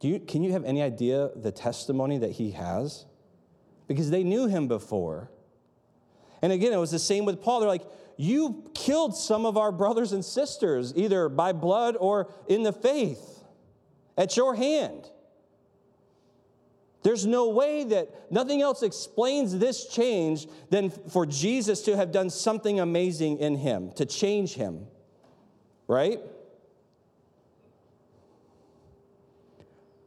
Do 0.00 0.08
you, 0.08 0.20
can 0.20 0.44
you 0.44 0.52
have 0.52 0.64
any 0.64 0.80
idea 0.80 1.30
the 1.34 1.50
testimony 1.50 2.18
that 2.18 2.32
he 2.32 2.52
has? 2.52 3.04
Because 3.88 4.10
they 4.10 4.22
knew 4.22 4.46
him 4.46 4.68
before. 4.68 5.30
And 6.40 6.52
again, 6.52 6.72
it 6.72 6.76
was 6.76 6.90
the 6.92 6.98
same 6.98 7.24
with 7.24 7.42
Paul. 7.42 7.60
They're 7.60 7.68
like, 7.68 7.86
You 8.16 8.70
killed 8.74 9.16
some 9.16 9.44
of 9.44 9.56
our 9.56 9.72
brothers 9.72 10.12
and 10.12 10.24
sisters, 10.24 10.92
either 10.94 11.28
by 11.28 11.52
blood 11.52 11.96
or 11.98 12.30
in 12.46 12.62
the 12.62 12.72
faith, 12.72 13.42
at 14.16 14.36
your 14.36 14.54
hand. 14.54 15.10
There's 17.06 17.24
no 17.24 17.50
way 17.50 17.84
that 17.84 18.32
nothing 18.32 18.62
else 18.62 18.82
explains 18.82 19.56
this 19.56 19.86
change 19.86 20.48
than 20.70 20.90
for 20.90 21.24
Jesus 21.24 21.82
to 21.82 21.96
have 21.96 22.10
done 22.10 22.30
something 22.30 22.80
amazing 22.80 23.38
in 23.38 23.54
him, 23.54 23.92
to 23.92 24.04
change 24.04 24.54
him. 24.54 24.88
Right? 25.86 26.18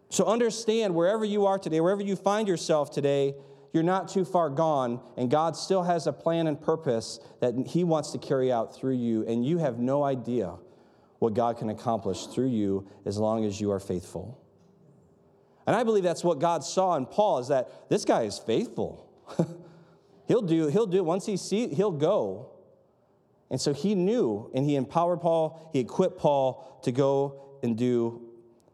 So 0.10 0.26
understand 0.26 0.94
wherever 0.94 1.24
you 1.24 1.46
are 1.46 1.58
today, 1.58 1.80
wherever 1.80 2.04
you 2.04 2.18
find 2.18 2.50
yourself 2.50 2.92
today, 2.92 3.34
you're 3.72 3.82
not 3.82 4.10
too 4.10 4.26
far 4.26 4.50
gone, 4.50 5.00
and 5.16 5.32
God 5.32 5.56
still 5.56 5.84
has 5.84 6.06
a 6.06 6.12
plan 6.12 6.48
and 6.48 6.60
purpose 6.60 7.22
that 7.40 7.54
He 7.66 7.86
wants 7.86 8.12
to 8.12 8.18
carry 8.18 8.52
out 8.52 8.76
through 8.76 8.96
you, 8.96 9.26
and 9.26 9.46
you 9.46 9.60
have 9.60 9.80
no 9.80 10.04
idea 10.04 10.54
what 11.20 11.34
God 11.34 11.58
can 11.58 11.70
accomplish 11.70 12.26
through 12.26 12.50
you 12.50 12.90
as 13.06 13.18
long 13.18 13.46
as 13.46 13.62
you 13.62 13.72
are 13.72 13.80
faithful. 13.80 14.39
And 15.70 15.76
I 15.76 15.84
believe 15.84 16.02
that's 16.02 16.24
what 16.24 16.40
God 16.40 16.64
saw 16.64 16.96
in 16.96 17.06
Paul 17.06 17.38
is 17.38 17.50
that 17.50 17.88
this 17.90 18.04
guy 18.04 18.24
is 18.24 18.40
faithful. 18.40 19.08
he'll 20.28 20.42
do, 20.42 20.66
he'll 20.66 20.88
do, 20.88 21.04
once 21.04 21.28
he 21.28 21.38
see, 21.38 21.68
he'll 21.68 21.92
go. 21.92 22.50
And 23.52 23.62
so 23.62 23.72
he 23.72 23.94
knew, 23.94 24.50
and 24.56 24.66
he 24.66 24.76
empowered 24.76 25.22
Paul, 25.22 25.70
he 25.72 25.78
equipped 25.78 26.18
Paul 26.18 26.80
to 26.82 26.92
go 26.92 27.60
and 27.62 27.78
do, 27.78 28.20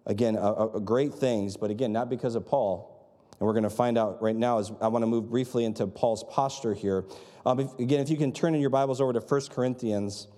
again, 0.05 0.37
a, 0.37 0.67
a 0.67 0.79
great 0.79 1.13
things, 1.13 1.57
but 1.57 1.69
again, 1.69 1.91
not 1.91 2.09
because 2.09 2.33
of 2.35 2.47
Paul. 2.47 3.05
And 3.37 3.45
we're 3.45 3.51
going 3.51 3.63
to 3.63 3.69
find 3.69 3.97
out 3.97 4.21
right 4.21 4.33
now 4.33 4.59
as 4.59 4.71
I 4.79 4.87
want 4.87 5.03
to 5.03 5.07
move 5.07 5.29
briefly 5.29 5.65
into 5.65 5.87
Paul's 5.87 6.23
posture 6.23 6.73
here. 6.73 7.03
Um, 7.45 7.59
if, 7.59 7.77
again, 7.77 7.99
if 7.99 8.09
you 8.09 8.15
can 8.15 8.31
turn 8.31 8.55
in 8.55 8.61
your 8.61 8.69
Bibles 8.69 9.01
over 9.01 9.11
to 9.11 9.19
1 9.19 9.41
Corinthians, 9.51 10.29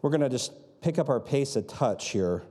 we're 0.00 0.08
going 0.08 0.22
to 0.22 0.30
just 0.30 0.54
pick 0.80 0.98
up 0.98 1.10
our 1.10 1.20
pace 1.20 1.56
a 1.56 1.62
touch 1.62 2.08
here. 2.08 2.44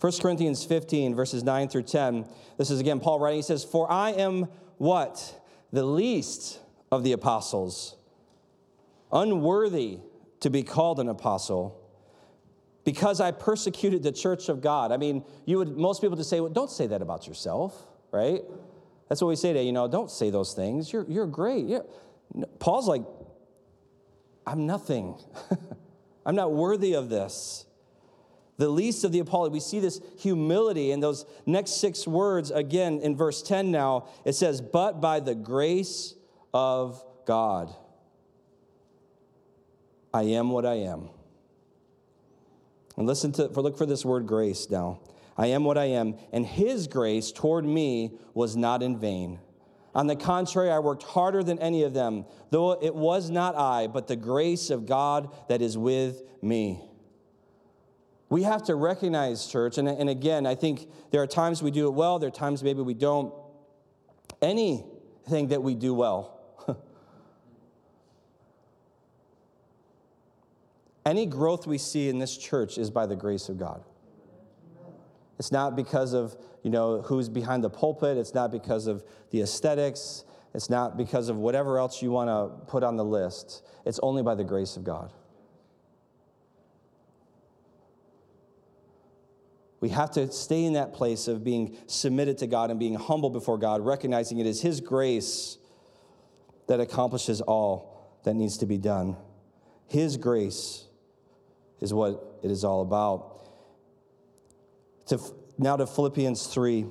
1 0.00 0.12
Corinthians 0.20 0.64
15, 0.64 1.14
verses 1.14 1.44
9 1.44 1.68
through 1.68 1.82
10. 1.82 2.26
This 2.56 2.70
is 2.70 2.80
again 2.80 3.00
Paul 3.00 3.20
writing. 3.20 3.38
He 3.38 3.42
says, 3.42 3.64
For 3.64 3.90
I 3.90 4.10
am 4.10 4.48
what? 4.78 5.40
The 5.72 5.84
least 5.84 6.58
of 6.90 7.04
the 7.04 7.12
apostles, 7.12 7.96
unworthy 9.12 9.98
to 10.40 10.50
be 10.50 10.62
called 10.62 11.00
an 11.00 11.08
apostle 11.08 11.76
because 12.84 13.20
I 13.20 13.30
persecuted 13.30 14.02
the 14.02 14.12
church 14.12 14.48
of 14.48 14.60
God. 14.60 14.90
I 14.90 14.96
mean, 14.96 15.22
you 15.44 15.58
would 15.58 15.76
most 15.76 16.00
people 16.00 16.16
just 16.16 16.30
say, 16.30 16.40
well, 16.40 16.50
don't 16.50 16.70
say 16.70 16.86
that 16.88 17.02
about 17.02 17.26
yourself, 17.26 17.86
right? 18.10 18.42
That's 19.08 19.20
what 19.20 19.28
we 19.28 19.36
say 19.36 19.48
today, 19.52 19.64
you 19.64 19.72
know, 19.72 19.86
don't 19.86 20.10
say 20.10 20.30
those 20.30 20.54
things. 20.54 20.92
You're, 20.92 21.04
you're 21.08 21.26
great. 21.26 21.66
Yeah. 21.66 21.80
Paul's 22.58 22.88
like, 22.88 23.02
I'm 24.46 24.66
nothing. 24.66 25.16
I'm 26.26 26.34
not 26.34 26.52
worthy 26.52 26.94
of 26.94 27.08
this. 27.08 27.66
The 28.60 28.68
least 28.68 29.04
of 29.04 29.12
the 29.12 29.20
apology. 29.20 29.54
We 29.54 29.60
see 29.60 29.80
this 29.80 30.02
humility 30.18 30.90
in 30.90 31.00
those 31.00 31.24
next 31.46 31.80
six 31.80 32.06
words 32.06 32.50
again 32.50 33.00
in 33.00 33.16
verse 33.16 33.40
10 33.40 33.70
now. 33.70 34.08
It 34.26 34.34
says, 34.34 34.60
But 34.60 35.00
by 35.00 35.20
the 35.20 35.34
grace 35.34 36.14
of 36.52 37.02
God, 37.24 37.74
I 40.12 40.24
am 40.24 40.50
what 40.50 40.66
I 40.66 40.74
am. 40.74 41.08
And 42.98 43.06
listen 43.06 43.32
to, 43.32 43.48
for, 43.48 43.62
look 43.62 43.78
for 43.78 43.86
this 43.86 44.04
word 44.04 44.26
grace 44.26 44.68
now. 44.68 45.00
I 45.38 45.46
am 45.46 45.64
what 45.64 45.78
I 45.78 45.86
am, 45.86 46.16
and 46.30 46.44
his 46.44 46.86
grace 46.86 47.32
toward 47.32 47.64
me 47.64 48.18
was 48.34 48.56
not 48.56 48.82
in 48.82 48.98
vain. 48.98 49.38
On 49.94 50.06
the 50.06 50.16
contrary, 50.16 50.70
I 50.70 50.80
worked 50.80 51.04
harder 51.04 51.42
than 51.42 51.58
any 51.60 51.82
of 51.84 51.94
them, 51.94 52.26
though 52.50 52.72
it 52.72 52.94
was 52.94 53.30
not 53.30 53.56
I, 53.56 53.86
but 53.86 54.06
the 54.06 54.16
grace 54.16 54.68
of 54.68 54.84
God 54.84 55.34
that 55.48 55.62
is 55.62 55.78
with 55.78 56.24
me. 56.42 56.89
We 58.30 58.44
have 58.44 58.62
to 58.64 58.76
recognize, 58.76 59.46
church, 59.48 59.76
and, 59.76 59.88
and 59.88 60.08
again, 60.08 60.46
I 60.46 60.54
think 60.54 60.88
there 61.10 61.20
are 61.20 61.26
times 61.26 61.62
we 61.62 61.72
do 61.72 61.88
it 61.88 61.94
well, 61.94 62.20
there 62.20 62.28
are 62.28 62.30
times 62.30 62.62
maybe 62.62 62.80
we 62.80 62.94
don't. 62.94 63.34
Anything 64.40 65.48
that 65.48 65.62
we 65.62 65.74
do 65.74 65.92
well, 65.92 66.38
any 71.04 71.26
growth 71.26 71.66
we 71.66 71.76
see 71.76 72.08
in 72.08 72.20
this 72.20 72.38
church 72.38 72.78
is 72.78 72.88
by 72.88 73.04
the 73.04 73.16
grace 73.16 73.48
of 73.48 73.58
God. 73.58 73.82
It's 75.40 75.50
not 75.50 75.74
because 75.74 76.12
of, 76.12 76.36
you 76.62 76.70
know, 76.70 77.02
who's 77.02 77.28
behind 77.28 77.64
the 77.64 77.70
pulpit. 77.70 78.16
It's 78.16 78.34
not 78.34 78.52
because 78.52 78.86
of 78.86 79.02
the 79.30 79.40
aesthetics. 79.40 80.24
It's 80.54 80.70
not 80.70 80.96
because 80.96 81.28
of 81.28 81.36
whatever 81.36 81.78
else 81.78 82.00
you 82.00 82.12
want 82.12 82.28
to 82.28 82.64
put 82.66 82.84
on 82.84 82.96
the 82.96 83.04
list. 83.04 83.64
It's 83.84 83.98
only 84.02 84.22
by 84.22 84.36
the 84.36 84.44
grace 84.44 84.76
of 84.76 84.84
God. 84.84 85.12
We 89.80 89.88
have 89.90 90.10
to 90.12 90.30
stay 90.30 90.64
in 90.64 90.74
that 90.74 90.92
place 90.92 91.26
of 91.26 91.42
being 91.42 91.76
submitted 91.86 92.38
to 92.38 92.46
God 92.46 92.70
and 92.70 92.78
being 92.78 92.94
humble 92.94 93.30
before 93.30 93.56
God, 93.58 93.80
recognizing 93.80 94.38
it 94.38 94.46
is 94.46 94.60
His 94.60 94.80
grace 94.80 95.56
that 96.66 96.80
accomplishes 96.80 97.40
all 97.40 98.18
that 98.24 98.34
needs 98.34 98.58
to 98.58 98.66
be 98.66 98.76
done. 98.76 99.16
His 99.86 100.16
grace 100.16 100.84
is 101.80 101.94
what 101.94 102.38
it 102.42 102.50
is 102.50 102.62
all 102.62 102.82
about. 102.82 103.48
To, 105.06 105.18
now 105.58 105.76
to 105.76 105.86
Philippians 105.86 106.46
3. 106.46 106.86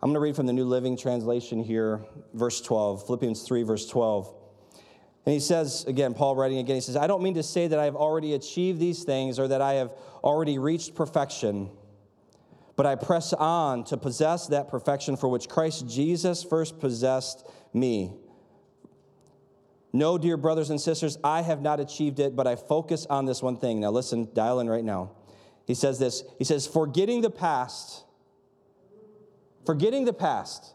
I'm 0.00 0.10
going 0.10 0.14
to 0.14 0.20
read 0.20 0.36
from 0.36 0.46
the 0.46 0.52
New 0.52 0.64
Living 0.64 0.96
Translation 0.96 1.62
here, 1.62 2.04
verse 2.32 2.60
12, 2.60 3.04
Philippians 3.04 3.42
3, 3.42 3.64
verse 3.64 3.88
12. 3.88 4.32
And 5.28 5.34
he 5.34 5.40
says, 5.40 5.84
again, 5.86 6.14
Paul 6.14 6.36
writing 6.36 6.56
again, 6.56 6.76
he 6.76 6.80
says, 6.80 6.96
I 6.96 7.06
don't 7.06 7.22
mean 7.22 7.34
to 7.34 7.42
say 7.42 7.66
that 7.66 7.78
I 7.78 7.84
have 7.84 7.96
already 7.96 8.32
achieved 8.32 8.80
these 8.80 9.04
things 9.04 9.38
or 9.38 9.46
that 9.48 9.60
I 9.60 9.74
have 9.74 9.92
already 10.24 10.58
reached 10.58 10.94
perfection, 10.94 11.68
but 12.76 12.86
I 12.86 12.94
press 12.94 13.34
on 13.34 13.84
to 13.84 13.98
possess 13.98 14.46
that 14.46 14.68
perfection 14.68 15.18
for 15.18 15.28
which 15.28 15.46
Christ 15.46 15.86
Jesus 15.86 16.42
first 16.42 16.80
possessed 16.80 17.46
me. 17.74 18.14
No, 19.92 20.16
dear 20.16 20.38
brothers 20.38 20.70
and 20.70 20.80
sisters, 20.80 21.18
I 21.22 21.42
have 21.42 21.60
not 21.60 21.78
achieved 21.78 22.20
it, 22.20 22.34
but 22.34 22.46
I 22.46 22.56
focus 22.56 23.04
on 23.10 23.26
this 23.26 23.42
one 23.42 23.58
thing. 23.58 23.80
Now, 23.80 23.90
listen, 23.90 24.30
dial 24.32 24.60
in 24.60 24.66
right 24.66 24.82
now. 24.82 25.10
He 25.66 25.74
says 25.74 25.98
this 25.98 26.24
He 26.38 26.44
says, 26.44 26.66
forgetting 26.66 27.20
the 27.20 27.28
past, 27.28 28.02
forgetting 29.66 30.06
the 30.06 30.14
past. 30.14 30.72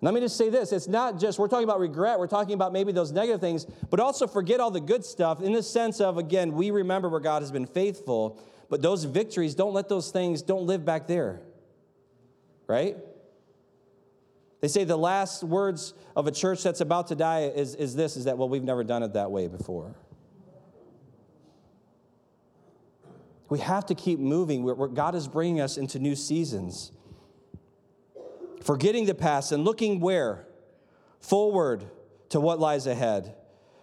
Let 0.00 0.14
me 0.14 0.20
just 0.20 0.36
say 0.36 0.48
this 0.48 0.72
it's 0.72 0.86
not 0.86 1.18
just, 1.18 1.38
we're 1.38 1.48
talking 1.48 1.64
about 1.64 1.80
regret, 1.80 2.18
we're 2.18 2.28
talking 2.28 2.54
about 2.54 2.72
maybe 2.72 2.92
those 2.92 3.10
negative 3.10 3.40
things, 3.40 3.66
but 3.90 3.98
also 3.98 4.26
forget 4.26 4.60
all 4.60 4.70
the 4.70 4.80
good 4.80 5.04
stuff 5.04 5.42
in 5.42 5.52
the 5.52 5.62
sense 5.62 6.00
of, 6.00 6.18
again, 6.18 6.52
we 6.52 6.70
remember 6.70 7.08
where 7.08 7.20
God 7.20 7.42
has 7.42 7.50
been 7.50 7.66
faithful, 7.66 8.40
but 8.70 8.80
those 8.80 9.04
victories, 9.04 9.54
don't 9.54 9.74
let 9.74 9.88
those 9.88 10.10
things, 10.10 10.42
don't 10.42 10.66
live 10.66 10.84
back 10.84 11.08
there. 11.08 11.40
Right? 12.66 12.96
They 14.60 14.68
say 14.68 14.84
the 14.84 14.96
last 14.96 15.42
words 15.42 15.94
of 16.16 16.26
a 16.26 16.32
church 16.32 16.62
that's 16.62 16.80
about 16.80 17.08
to 17.08 17.14
die 17.14 17.44
is, 17.54 17.74
is 17.74 17.94
this 17.94 18.16
is 18.16 18.24
that, 18.24 18.38
well, 18.38 18.48
we've 18.48 18.64
never 18.64 18.84
done 18.84 19.02
it 19.02 19.14
that 19.14 19.30
way 19.30 19.46
before. 19.46 19.94
We 23.48 23.60
have 23.60 23.86
to 23.86 23.94
keep 23.94 24.18
moving. 24.18 24.62
Where 24.62 24.88
God 24.88 25.14
is 25.14 25.26
bringing 25.26 25.60
us 25.60 25.78
into 25.78 25.98
new 25.98 26.14
seasons. 26.14 26.92
Forgetting 28.68 29.06
the 29.06 29.14
past 29.14 29.50
and 29.50 29.64
looking 29.64 29.98
where? 29.98 30.46
Forward 31.20 31.86
to 32.28 32.38
what 32.38 32.60
lies 32.60 32.86
ahead. 32.86 33.34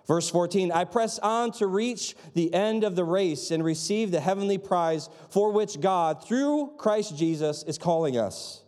Verse 0.05 0.29
14, 0.29 0.71
I 0.71 0.83
press 0.83 1.17
on 1.17 1.51
to 1.53 1.65
reach 1.65 2.15
the 2.35 2.53
end 2.53 2.83
of 2.83 2.95
the 2.95 3.03
race 3.03 3.49
and 3.49 3.63
receive 3.63 4.11
the 4.11 4.19
heavenly 4.19 4.59
prize 4.59 5.09
for 5.31 5.51
which 5.51 5.81
God, 5.81 6.23
through 6.23 6.73
Christ 6.77 7.17
Jesus, 7.17 7.63
is 7.63 7.79
calling 7.79 8.15
us. 8.15 8.61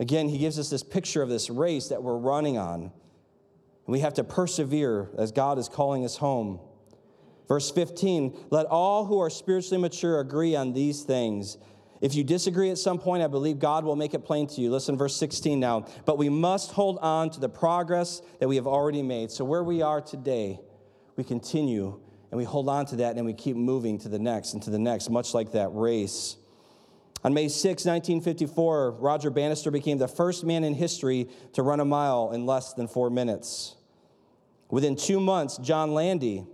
Again, 0.00 0.28
he 0.28 0.38
gives 0.38 0.58
us 0.58 0.68
this 0.68 0.82
picture 0.82 1.22
of 1.22 1.28
this 1.28 1.48
race 1.48 1.90
that 1.90 2.02
we're 2.02 2.18
running 2.18 2.58
on. 2.58 2.82
And 2.82 2.90
we 3.86 4.00
have 4.00 4.14
to 4.14 4.24
persevere 4.24 5.10
as 5.16 5.30
God 5.30 5.60
is 5.60 5.68
calling 5.68 6.04
us 6.04 6.16
home. 6.16 6.58
Verse 7.46 7.70
15, 7.70 8.36
let 8.50 8.66
all 8.66 9.04
who 9.04 9.20
are 9.20 9.30
spiritually 9.30 9.80
mature 9.80 10.18
agree 10.18 10.56
on 10.56 10.72
these 10.72 11.04
things. 11.04 11.56
If 12.04 12.14
you 12.14 12.22
disagree 12.22 12.68
at 12.68 12.76
some 12.76 12.98
point, 12.98 13.22
I 13.22 13.28
believe 13.28 13.58
God 13.58 13.82
will 13.82 13.96
make 13.96 14.12
it 14.12 14.26
plain 14.26 14.46
to 14.48 14.60
you. 14.60 14.70
Listen, 14.70 14.94
verse 14.98 15.16
16 15.16 15.58
now. 15.58 15.86
But 16.04 16.18
we 16.18 16.28
must 16.28 16.70
hold 16.70 16.98
on 16.98 17.30
to 17.30 17.40
the 17.40 17.48
progress 17.48 18.20
that 18.40 18.46
we 18.46 18.56
have 18.56 18.66
already 18.66 19.02
made. 19.02 19.30
So, 19.30 19.42
where 19.42 19.64
we 19.64 19.80
are 19.80 20.02
today, 20.02 20.60
we 21.16 21.24
continue 21.24 21.98
and 22.30 22.36
we 22.36 22.44
hold 22.44 22.68
on 22.68 22.84
to 22.86 22.96
that 22.96 23.16
and 23.16 23.24
we 23.24 23.32
keep 23.32 23.56
moving 23.56 23.98
to 24.00 24.10
the 24.10 24.18
next 24.18 24.52
and 24.52 24.62
to 24.64 24.70
the 24.70 24.78
next, 24.78 25.08
much 25.08 25.32
like 25.32 25.52
that 25.52 25.68
race. 25.68 26.36
On 27.24 27.32
May 27.32 27.48
6, 27.48 27.64
1954, 27.86 28.90
Roger 28.90 29.30
Bannister 29.30 29.70
became 29.70 29.96
the 29.96 30.06
first 30.06 30.44
man 30.44 30.62
in 30.62 30.74
history 30.74 31.30
to 31.54 31.62
run 31.62 31.80
a 31.80 31.86
mile 31.86 32.32
in 32.32 32.44
less 32.44 32.74
than 32.74 32.86
four 32.86 33.08
minutes. 33.08 33.76
Within 34.68 34.94
two 34.94 35.20
months, 35.20 35.56
John 35.56 35.94
Landy, 35.94 36.44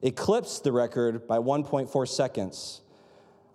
eclipsed 0.00 0.64
the 0.64 0.72
record 0.72 1.28
by 1.28 1.36
1.4 1.36 2.08
seconds. 2.08 2.80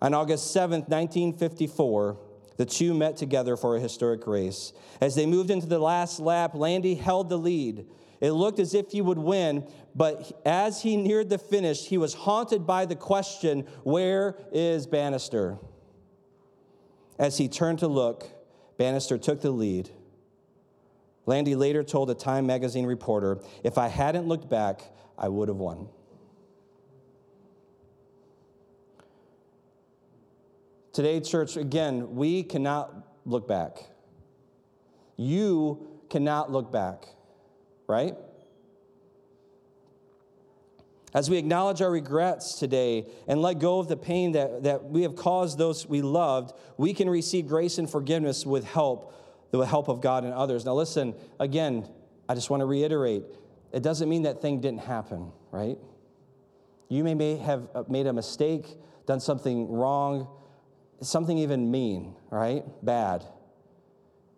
On 0.02 0.14
August 0.14 0.52
7, 0.52 0.80
1954, 0.80 2.16
the 2.56 2.66
two 2.66 2.94
met 2.94 3.16
together 3.16 3.56
for 3.56 3.76
a 3.76 3.80
historic 3.80 4.26
race. 4.26 4.72
As 5.00 5.14
they 5.14 5.26
moved 5.26 5.50
into 5.50 5.66
the 5.66 5.78
last 5.78 6.20
lap, 6.20 6.54
Landy 6.54 6.94
held 6.94 7.28
the 7.28 7.38
lead. 7.38 7.86
It 8.20 8.32
looked 8.32 8.58
as 8.58 8.74
if 8.74 8.92
he 8.92 9.00
would 9.00 9.18
win, 9.18 9.66
but 9.94 10.40
as 10.44 10.82
he 10.82 10.96
neared 10.96 11.30
the 11.30 11.38
finish, 11.38 11.86
he 11.86 11.98
was 11.98 12.14
haunted 12.14 12.66
by 12.66 12.86
the 12.86 12.96
question 12.96 13.60
Where 13.82 14.36
is 14.52 14.86
Bannister? 14.86 15.58
As 17.18 17.38
he 17.38 17.48
turned 17.48 17.80
to 17.80 17.88
look, 17.88 18.28
Bannister 18.78 19.18
took 19.18 19.40
the 19.40 19.50
lead. 19.50 19.90
Landy 21.26 21.54
later 21.54 21.82
told 21.82 22.10
a 22.10 22.14
Time 22.14 22.46
magazine 22.46 22.86
reporter, 22.86 23.40
If 23.62 23.78
I 23.78 23.88
hadn't 23.88 24.26
looked 24.26 24.48
back, 24.48 24.82
I 25.18 25.28
would 25.28 25.48
have 25.48 25.58
won. 25.58 25.88
Today, 30.92 31.20
church, 31.20 31.56
again, 31.56 32.16
we 32.16 32.42
cannot 32.42 32.92
look 33.24 33.46
back. 33.46 33.78
You 35.16 35.86
cannot 36.08 36.50
look 36.50 36.72
back, 36.72 37.04
right? 37.86 38.16
As 41.12 41.28
we 41.28 41.38
acknowledge 41.38 41.82
our 41.82 41.90
regrets 41.90 42.54
today 42.54 43.06
and 43.26 43.42
let 43.42 43.58
go 43.58 43.78
of 43.80 43.88
the 43.88 43.96
pain 43.96 44.32
that, 44.32 44.62
that 44.64 44.84
we 44.84 45.02
have 45.02 45.16
caused 45.16 45.58
those 45.58 45.86
we 45.86 46.02
loved, 46.02 46.52
we 46.76 46.94
can 46.94 47.10
receive 47.10 47.46
grace 47.46 47.78
and 47.78 47.90
forgiveness 47.90 48.46
with 48.46 48.64
help, 48.64 49.14
the 49.50 49.60
help 49.66 49.88
of 49.88 50.00
God 50.00 50.24
and 50.24 50.32
others. 50.32 50.64
Now, 50.64 50.74
listen, 50.74 51.14
again, 51.38 51.88
I 52.28 52.34
just 52.34 52.50
want 52.50 52.60
to 52.60 52.66
reiterate 52.66 53.24
it 53.72 53.84
doesn't 53.84 54.08
mean 54.08 54.22
that 54.22 54.42
thing 54.42 54.60
didn't 54.60 54.80
happen, 54.80 55.30
right? 55.52 55.78
You 56.88 57.04
may, 57.04 57.14
may 57.14 57.36
have 57.36 57.68
made 57.88 58.08
a 58.08 58.12
mistake, 58.12 58.66
done 59.06 59.20
something 59.20 59.70
wrong, 59.70 60.28
something 61.00 61.38
even 61.38 61.70
mean, 61.70 62.14
right? 62.30 62.64
Bad. 62.82 63.24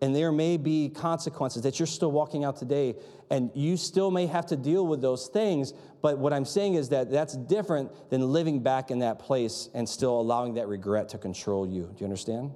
And 0.01 0.16
there 0.16 0.33
may 0.33 0.57
be 0.57 0.88
consequences 0.88 1.62
that 1.62 1.79
you're 1.79 1.87
still 1.87 2.11
walking 2.11 2.44
out 2.44 2.57
today, 2.57 2.96
and 3.31 3.51
you 3.55 3.77
still 3.77 4.11
may 4.11 4.27
have 4.27 4.46
to 4.46 4.57
deal 4.57 4.85
with 4.87 5.01
those 5.01 5.29
things. 5.29 5.72
But 6.01 6.18
what 6.18 6.33
I'm 6.33 6.44
saying 6.44 6.75
is 6.75 6.88
that 6.88 7.11
that's 7.11 7.37
different 7.37 8.11
than 8.11 8.20
living 8.33 8.61
back 8.61 8.90
in 8.90 8.98
that 8.98 9.20
place 9.20 9.68
and 9.75 9.88
still 9.88 10.20
allowing 10.20 10.55
that 10.55 10.66
regret 10.66 11.11
to 11.11 11.18
control 11.18 11.66
you. 11.66 11.83
Do 11.83 11.94
you 11.98 12.07
understand? 12.07 12.53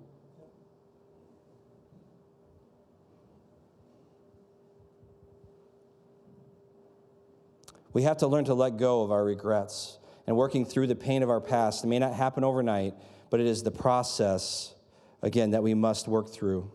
We 7.92 8.02
have 8.02 8.18
to 8.18 8.26
learn 8.26 8.44
to 8.44 8.54
let 8.54 8.76
go 8.76 9.02
of 9.02 9.10
our 9.10 9.24
regrets 9.24 9.98
and 10.26 10.36
working 10.36 10.66
through 10.66 10.88
the 10.88 10.94
pain 10.96 11.22
of 11.22 11.30
our 11.30 11.40
past. 11.40 11.82
It 11.82 11.86
may 11.86 11.98
not 11.98 12.12
happen 12.12 12.44
overnight, 12.44 12.94
but 13.30 13.40
it 13.40 13.46
is 13.46 13.62
the 13.62 13.70
process, 13.70 14.74
again, 15.22 15.50
that 15.50 15.62
we 15.62 15.74
must 15.74 16.08
work 16.08 16.28
through. 16.28 16.70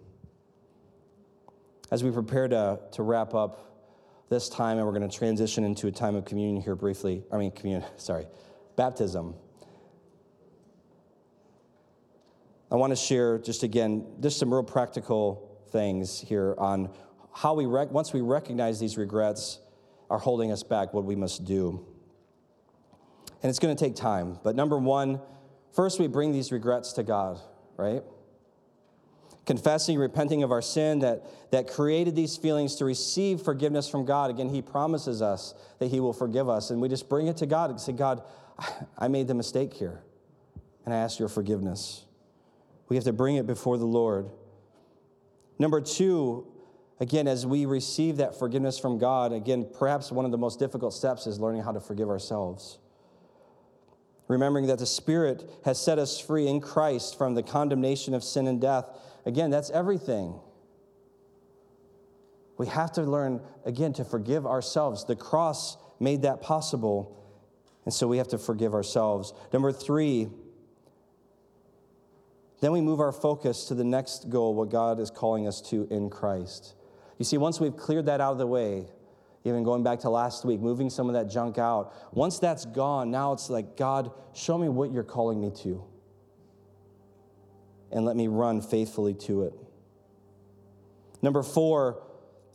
As 1.91 2.03
we 2.03 2.11
prepare 2.11 2.47
to, 2.47 2.79
to 2.93 3.03
wrap 3.03 3.33
up 3.33 3.71
this 4.29 4.47
time, 4.47 4.77
and 4.77 4.85
we're 4.85 4.97
going 4.97 5.07
to 5.07 5.15
transition 5.15 5.63
into 5.63 5.87
a 5.87 5.91
time 5.91 6.15
of 6.15 6.25
communion 6.25 6.61
here 6.61 6.75
briefly. 6.75 7.23
I 7.31 7.37
mean, 7.37 7.51
communion, 7.51 7.83
sorry, 7.97 8.27
baptism. 8.75 9.35
I 12.71 12.75
want 12.75 12.91
to 12.91 12.95
share 12.95 13.37
just 13.37 13.63
again, 13.63 14.05
just 14.21 14.39
some 14.39 14.53
real 14.53 14.63
practical 14.63 15.59
things 15.71 16.19
here 16.21 16.55
on 16.57 16.89
how 17.33 17.53
we, 17.53 17.65
rec- 17.65 17.91
once 17.91 18.13
we 18.13 18.21
recognize 18.21 18.79
these 18.79 18.97
regrets 18.97 19.59
are 20.09 20.17
holding 20.17 20.51
us 20.51 20.63
back, 20.63 20.93
what 20.93 21.03
we 21.03 21.15
must 21.15 21.43
do. 21.43 21.85
And 23.43 23.49
it's 23.49 23.59
going 23.59 23.75
to 23.75 23.83
take 23.83 23.95
time. 23.95 24.39
But 24.43 24.55
number 24.55 24.77
one, 24.77 25.19
first 25.73 25.99
we 25.99 26.07
bring 26.07 26.31
these 26.31 26.51
regrets 26.51 26.93
to 26.93 27.03
God, 27.03 27.39
right? 27.77 28.03
Confessing, 29.45 29.97
repenting 29.97 30.43
of 30.43 30.51
our 30.51 30.61
sin 30.61 30.99
that, 30.99 31.25
that 31.51 31.67
created 31.67 32.15
these 32.15 32.37
feelings 32.37 32.75
to 32.75 32.85
receive 32.85 33.41
forgiveness 33.41 33.89
from 33.89 34.05
God. 34.05 34.29
Again, 34.29 34.49
He 34.49 34.61
promises 34.61 35.21
us 35.21 35.53
that 35.79 35.87
He 35.87 35.99
will 35.99 36.13
forgive 36.13 36.47
us. 36.47 36.69
And 36.69 36.81
we 36.81 36.87
just 36.87 37.09
bring 37.09 37.27
it 37.27 37.37
to 37.37 37.45
God 37.45 37.69
and 37.69 37.79
say, 37.79 37.91
God, 37.91 38.23
I 38.97 39.07
made 39.07 39.27
the 39.27 39.33
mistake 39.33 39.73
here. 39.73 40.03
And 40.85 40.93
I 40.93 40.97
ask 40.97 41.19
your 41.19 41.29
forgiveness. 41.29 42.05
We 42.87 42.95
have 42.95 43.05
to 43.05 43.13
bring 43.13 43.35
it 43.35 43.47
before 43.47 43.77
the 43.77 43.85
Lord. 43.85 44.29
Number 45.57 45.79
two, 45.79 46.47
again, 46.99 47.27
as 47.27 47.45
we 47.45 47.65
receive 47.65 48.17
that 48.17 48.37
forgiveness 48.37 48.77
from 48.77 48.97
God, 48.97 49.31
again, 49.31 49.67
perhaps 49.77 50.11
one 50.11 50.25
of 50.25 50.31
the 50.31 50.37
most 50.37 50.59
difficult 50.59 50.93
steps 50.93 51.25
is 51.25 51.39
learning 51.39 51.63
how 51.63 51.71
to 51.71 51.79
forgive 51.79 52.09
ourselves. 52.09 52.79
Remembering 54.31 54.67
that 54.67 54.79
the 54.79 54.85
Spirit 54.85 55.43
has 55.65 55.77
set 55.77 55.99
us 55.99 56.17
free 56.17 56.47
in 56.47 56.61
Christ 56.61 57.17
from 57.17 57.35
the 57.35 57.43
condemnation 57.43 58.13
of 58.13 58.23
sin 58.23 58.47
and 58.47 58.61
death. 58.61 58.85
Again, 59.25 59.49
that's 59.49 59.69
everything. 59.71 60.39
We 62.57 62.67
have 62.67 62.93
to 62.93 63.01
learn, 63.01 63.41
again, 63.65 63.91
to 63.93 64.05
forgive 64.05 64.45
ourselves. 64.45 65.03
The 65.03 65.17
cross 65.17 65.75
made 65.99 66.21
that 66.21 66.41
possible, 66.41 67.21
and 67.83 67.93
so 67.93 68.07
we 68.07 68.19
have 68.19 68.29
to 68.29 68.37
forgive 68.37 68.73
ourselves. 68.73 69.33
Number 69.51 69.73
three, 69.73 70.29
then 72.61 72.71
we 72.71 72.79
move 72.79 73.01
our 73.01 73.11
focus 73.11 73.65
to 73.65 73.75
the 73.75 73.83
next 73.83 74.29
goal, 74.29 74.55
what 74.55 74.69
God 74.69 75.01
is 75.01 75.11
calling 75.11 75.45
us 75.45 75.59
to 75.63 75.89
in 75.91 76.09
Christ. 76.09 76.75
You 77.17 77.25
see, 77.25 77.37
once 77.37 77.59
we've 77.59 77.75
cleared 77.75 78.05
that 78.05 78.21
out 78.21 78.31
of 78.31 78.37
the 78.37 78.47
way, 78.47 78.85
even 79.43 79.63
going 79.63 79.83
back 79.83 79.99
to 79.99 80.09
last 80.09 80.45
week, 80.45 80.59
moving 80.59 80.89
some 80.89 81.07
of 81.07 81.13
that 81.13 81.29
junk 81.29 81.57
out, 81.57 81.93
once 82.13 82.39
that's 82.39 82.65
gone, 82.65 83.09
now 83.09 83.33
it's 83.33 83.49
like, 83.49 83.75
God, 83.75 84.11
show 84.33 84.57
me 84.57 84.69
what 84.69 84.91
you're 84.91 85.03
calling 85.03 85.41
me 85.41 85.51
to. 85.63 85.83
And 87.91 88.05
let 88.05 88.15
me 88.15 88.27
run 88.27 88.61
faithfully 88.61 89.15
to 89.15 89.43
it. 89.43 89.53
Number 91.21 91.43
four, 91.43 92.03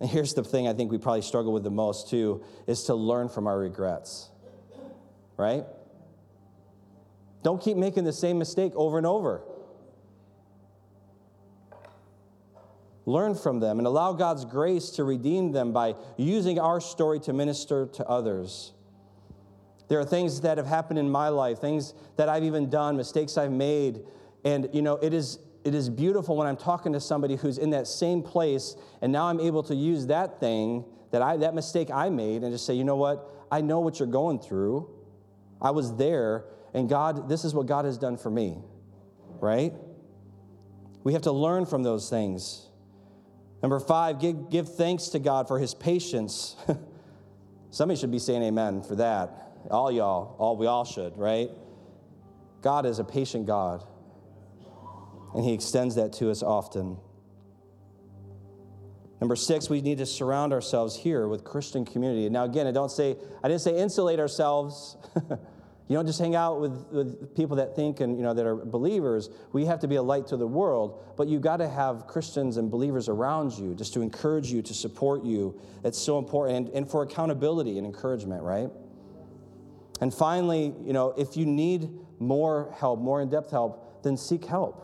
and 0.00 0.08
here's 0.08 0.34
the 0.34 0.44
thing 0.44 0.68
I 0.68 0.72
think 0.72 0.92
we 0.92 0.98
probably 0.98 1.22
struggle 1.22 1.52
with 1.52 1.64
the 1.64 1.70
most 1.70 2.08
too, 2.08 2.44
is 2.66 2.84
to 2.84 2.94
learn 2.94 3.28
from 3.28 3.46
our 3.46 3.58
regrets, 3.58 4.30
right? 5.36 5.64
Don't 7.42 7.60
keep 7.62 7.76
making 7.76 8.04
the 8.04 8.12
same 8.12 8.38
mistake 8.38 8.72
over 8.74 8.96
and 8.96 9.06
over. 9.06 9.42
Learn 13.06 13.34
from 13.36 13.60
them, 13.60 13.78
and 13.78 13.86
allow 13.86 14.12
God's 14.12 14.44
grace 14.44 14.90
to 14.90 15.04
redeem 15.04 15.52
them 15.52 15.72
by 15.72 15.94
using 16.16 16.58
our 16.58 16.80
story 16.80 17.20
to 17.20 17.32
minister 17.32 17.86
to 17.86 18.06
others. 18.06 18.72
There 19.88 20.00
are 20.00 20.04
things 20.04 20.40
that 20.40 20.58
have 20.58 20.66
happened 20.66 20.98
in 20.98 21.08
my 21.08 21.28
life, 21.28 21.60
things 21.60 21.94
that 22.16 22.28
I've 22.28 22.42
even 22.42 22.68
done, 22.68 22.96
mistakes 22.96 23.38
I've 23.38 23.52
made, 23.52 24.00
and 24.44 24.68
you 24.72 24.82
know, 24.82 24.96
it 24.96 25.14
is 25.14 25.38
it 25.64 25.74
is 25.74 25.88
beautiful 25.88 26.36
when 26.36 26.46
I'm 26.46 26.56
talking 26.56 26.92
to 26.92 27.00
somebody 27.00 27.34
who's 27.34 27.58
in 27.58 27.70
that 27.70 27.86
same 27.86 28.22
place, 28.22 28.76
and 29.00 29.12
now 29.12 29.26
I'm 29.26 29.40
able 29.40 29.62
to 29.64 29.74
use 29.74 30.06
that 30.06 30.38
thing 30.40 30.84
that 31.12 31.22
I 31.22 31.36
that 31.38 31.54
mistake 31.54 31.90
I 31.92 32.08
made 32.10 32.42
and 32.42 32.52
just 32.52 32.66
say, 32.66 32.74
you 32.74 32.84
know 32.84 32.96
what? 32.96 33.30
I 33.50 33.60
know 33.60 33.80
what 33.80 34.00
you're 34.00 34.08
going 34.08 34.40
through. 34.40 34.90
I 35.62 35.70
was 35.70 35.94
there, 35.96 36.44
and 36.74 36.88
God, 36.88 37.28
this 37.28 37.44
is 37.44 37.54
what 37.54 37.66
God 37.66 37.84
has 37.84 37.98
done 37.98 38.16
for 38.16 38.30
me. 38.30 38.58
Right? 39.40 39.72
We 41.04 41.12
have 41.12 41.22
to 41.22 41.32
learn 41.32 41.66
from 41.66 41.84
those 41.84 42.10
things. 42.10 42.65
Number 43.62 43.80
five, 43.80 44.20
give, 44.20 44.50
give 44.50 44.74
thanks 44.74 45.08
to 45.08 45.18
God 45.18 45.48
for 45.48 45.58
his 45.58 45.74
patience. 45.74 46.56
Somebody 47.70 47.98
should 47.98 48.10
be 48.10 48.18
saying 48.18 48.42
amen 48.42 48.82
for 48.82 48.96
that. 48.96 49.52
All 49.70 49.90
y'all, 49.90 50.36
all 50.38 50.56
we 50.56 50.66
all 50.66 50.84
should, 50.84 51.16
right? 51.16 51.50
God 52.62 52.86
is 52.86 52.98
a 52.98 53.04
patient 53.04 53.46
God, 53.46 53.84
and 55.34 55.44
he 55.44 55.52
extends 55.52 55.94
that 55.96 56.12
to 56.14 56.30
us 56.30 56.42
often. 56.42 56.98
Number 59.20 59.36
six, 59.36 59.70
we 59.70 59.80
need 59.80 59.98
to 59.98 60.06
surround 60.06 60.52
ourselves 60.52 60.96
here 60.96 61.26
with 61.26 61.42
Christian 61.42 61.84
community. 61.84 62.28
Now, 62.28 62.44
again, 62.44 62.66
I 62.66 62.70
don't 62.70 62.90
say, 62.90 63.16
I 63.42 63.48
didn't 63.48 63.62
say 63.62 63.78
insulate 63.78 64.20
ourselves. 64.20 64.96
You 65.88 65.94
don't 65.94 66.06
just 66.06 66.18
hang 66.18 66.34
out 66.34 66.60
with, 66.60 66.86
with 66.90 67.36
people 67.36 67.56
that 67.56 67.76
think 67.76 68.00
and 68.00 68.16
you 68.16 68.24
know 68.24 68.34
that 68.34 68.44
are 68.44 68.56
believers. 68.56 69.30
We 69.52 69.66
have 69.66 69.78
to 69.80 69.88
be 69.88 69.96
a 69.96 70.02
light 70.02 70.26
to 70.28 70.36
the 70.36 70.46
world, 70.46 71.00
but 71.16 71.28
you 71.28 71.38
got 71.38 71.58
to 71.58 71.68
have 71.68 72.08
Christians 72.08 72.56
and 72.56 72.70
believers 72.70 73.08
around 73.08 73.52
you 73.52 73.74
just 73.74 73.94
to 73.94 74.02
encourage 74.02 74.50
you, 74.50 74.62
to 74.62 74.74
support 74.74 75.24
you. 75.24 75.60
It's 75.84 75.98
so 75.98 76.18
important, 76.18 76.56
and, 76.56 76.68
and 76.76 76.90
for 76.90 77.02
accountability 77.02 77.78
and 77.78 77.86
encouragement, 77.86 78.42
right? 78.42 78.68
And 80.00 80.12
finally, 80.12 80.74
you 80.84 80.92
know, 80.92 81.14
if 81.16 81.36
you 81.36 81.46
need 81.46 81.90
more 82.18 82.74
help, 82.76 83.00
more 83.00 83.22
in-depth 83.22 83.50
help, 83.50 84.02
then 84.02 84.16
seek 84.16 84.44
help. 84.44 84.82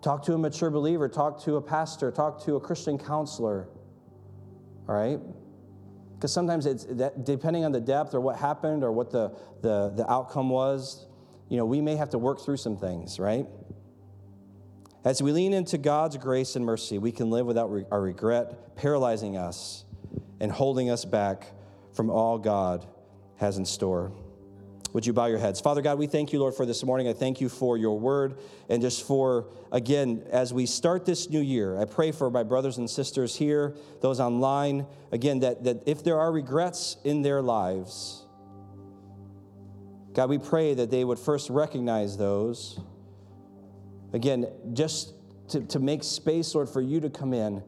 Talk 0.00 0.22
to 0.26 0.34
a 0.34 0.38
mature 0.38 0.70
believer, 0.70 1.08
talk 1.08 1.42
to 1.42 1.56
a 1.56 1.60
pastor, 1.60 2.10
talk 2.10 2.42
to 2.44 2.56
a 2.56 2.60
Christian 2.60 2.98
counselor. 2.98 3.68
All 4.88 4.94
right? 4.94 5.20
Because 6.20 6.34
sometimes 6.34 6.66
it's 6.66 6.84
that, 6.84 7.24
depending 7.24 7.64
on 7.64 7.72
the 7.72 7.80
depth 7.80 8.12
or 8.12 8.20
what 8.20 8.36
happened 8.36 8.84
or 8.84 8.92
what 8.92 9.10
the, 9.10 9.34
the, 9.62 9.88
the 9.96 10.04
outcome 10.12 10.50
was, 10.50 11.06
you 11.48 11.56
know, 11.56 11.64
we 11.64 11.80
may 11.80 11.96
have 11.96 12.10
to 12.10 12.18
work 12.18 12.42
through 12.42 12.58
some 12.58 12.76
things, 12.76 13.18
right? 13.18 13.46
As 15.02 15.22
we 15.22 15.32
lean 15.32 15.54
into 15.54 15.78
God's 15.78 16.18
grace 16.18 16.56
and 16.56 16.64
mercy, 16.66 16.98
we 16.98 17.10
can 17.10 17.30
live 17.30 17.46
without 17.46 17.72
re- 17.72 17.86
our 17.90 18.02
regret 18.02 18.76
paralyzing 18.76 19.38
us 19.38 19.86
and 20.40 20.52
holding 20.52 20.90
us 20.90 21.06
back 21.06 21.52
from 21.94 22.10
all 22.10 22.36
God 22.36 22.86
has 23.36 23.56
in 23.56 23.64
store. 23.64 24.12
Would 24.92 25.06
you 25.06 25.12
bow 25.12 25.26
your 25.26 25.38
heads? 25.38 25.60
Father 25.60 25.82
God, 25.82 25.98
we 25.98 26.06
thank 26.06 26.32
you, 26.32 26.40
Lord, 26.40 26.54
for 26.54 26.66
this 26.66 26.82
morning. 26.82 27.06
I 27.06 27.12
thank 27.12 27.40
you 27.40 27.48
for 27.48 27.76
your 27.76 27.98
word 27.98 28.38
and 28.68 28.82
just 28.82 29.06
for, 29.06 29.46
again, 29.70 30.24
as 30.30 30.52
we 30.52 30.66
start 30.66 31.06
this 31.06 31.30
new 31.30 31.40
year, 31.40 31.78
I 31.78 31.84
pray 31.84 32.10
for 32.10 32.30
my 32.30 32.42
brothers 32.42 32.78
and 32.78 32.90
sisters 32.90 33.36
here, 33.36 33.76
those 34.00 34.18
online, 34.18 34.86
again, 35.12 35.40
that, 35.40 35.62
that 35.64 35.84
if 35.86 36.02
there 36.02 36.18
are 36.18 36.32
regrets 36.32 36.96
in 37.04 37.22
their 37.22 37.40
lives, 37.40 38.24
God, 40.12 40.28
we 40.28 40.38
pray 40.38 40.74
that 40.74 40.90
they 40.90 41.04
would 41.04 41.20
first 41.20 41.50
recognize 41.50 42.16
those. 42.16 42.80
Again, 44.12 44.48
just 44.72 45.12
to, 45.50 45.60
to 45.66 45.78
make 45.78 46.02
space, 46.02 46.52
Lord, 46.52 46.68
for 46.68 46.80
you 46.80 46.98
to 47.00 47.10
come 47.10 47.32
in 47.32 47.62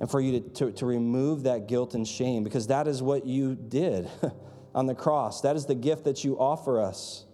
and 0.00 0.10
for 0.10 0.20
you 0.20 0.40
to, 0.40 0.48
to, 0.50 0.72
to 0.72 0.86
remove 0.86 1.44
that 1.44 1.66
guilt 1.66 1.94
and 1.94 2.06
shame, 2.06 2.44
because 2.44 2.66
that 2.66 2.86
is 2.86 3.02
what 3.02 3.24
you 3.24 3.54
did. 3.54 4.10
on 4.76 4.84
the 4.84 4.94
cross. 4.94 5.40
That 5.40 5.56
is 5.56 5.64
the 5.64 5.74
gift 5.74 6.04
that 6.04 6.22
you 6.22 6.38
offer 6.38 6.80
us. 6.80 7.24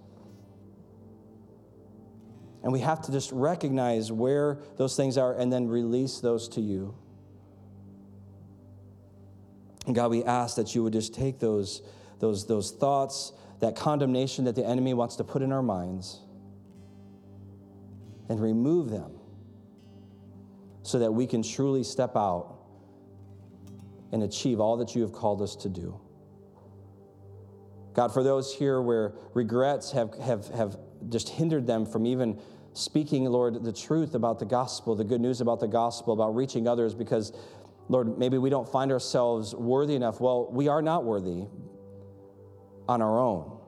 And 2.62 2.72
we 2.72 2.78
have 2.78 3.02
to 3.02 3.12
just 3.12 3.32
recognize 3.32 4.12
where 4.12 4.60
those 4.76 4.96
things 4.96 5.18
are 5.18 5.34
and 5.34 5.52
then 5.52 5.66
release 5.66 6.20
those 6.20 6.48
to 6.50 6.60
you. 6.60 6.94
And 9.86 9.96
God, 9.96 10.12
we 10.12 10.22
ask 10.22 10.54
that 10.54 10.72
you 10.76 10.84
would 10.84 10.92
just 10.92 11.12
take 11.12 11.40
those, 11.40 11.82
those, 12.20 12.46
those 12.46 12.70
thoughts, 12.70 13.32
that 13.58 13.74
condemnation 13.74 14.44
that 14.44 14.54
the 14.54 14.64
enemy 14.64 14.94
wants 14.94 15.16
to 15.16 15.24
put 15.24 15.42
in 15.42 15.50
our 15.50 15.62
minds, 15.62 16.20
and 18.28 18.40
remove 18.40 18.88
them 18.88 19.10
so 20.84 21.00
that 21.00 21.12
we 21.12 21.26
can 21.26 21.42
truly 21.42 21.82
step 21.82 22.14
out 22.14 22.54
and 24.12 24.22
achieve 24.22 24.60
all 24.60 24.76
that 24.76 24.94
you 24.94 25.02
have 25.02 25.12
called 25.12 25.42
us 25.42 25.56
to 25.56 25.68
do. 25.68 25.98
God, 27.94 28.12
for 28.12 28.22
those 28.22 28.54
here 28.54 28.80
where 28.80 29.14
regrets 29.34 29.92
have, 29.92 30.14
have, 30.18 30.48
have 30.48 30.78
just 31.08 31.28
hindered 31.28 31.66
them 31.66 31.84
from 31.84 32.06
even 32.06 32.40
speaking, 32.72 33.24
Lord, 33.24 33.62
the 33.62 33.72
truth 33.72 34.14
about 34.14 34.38
the 34.38 34.46
gospel, 34.46 34.94
the 34.94 35.04
good 35.04 35.20
news 35.20 35.40
about 35.40 35.60
the 35.60 35.68
gospel, 35.68 36.14
about 36.14 36.34
reaching 36.34 36.66
others, 36.66 36.94
because, 36.94 37.32
Lord, 37.88 38.18
maybe 38.18 38.38
we 38.38 38.48
don't 38.48 38.68
find 38.68 38.90
ourselves 38.90 39.54
worthy 39.54 39.94
enough. 39.94 40.20
Well, 40.20 40.50
we 40.50 40.68
are 40.68 40.80
not 40.80 41.04
worthy 41.04 41.44
on 42.88 43.02
our 43.02 43.18
own, 43.18 43.58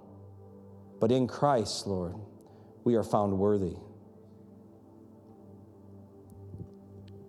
but 1.00 1.12
in 1.12 1.26
Christ, 1.26 1.86
Lord, 1.86 2.14
we 2.84 2.94
are 2.94 3.04
found 3.04 3.38
worthy. 3.38 3.76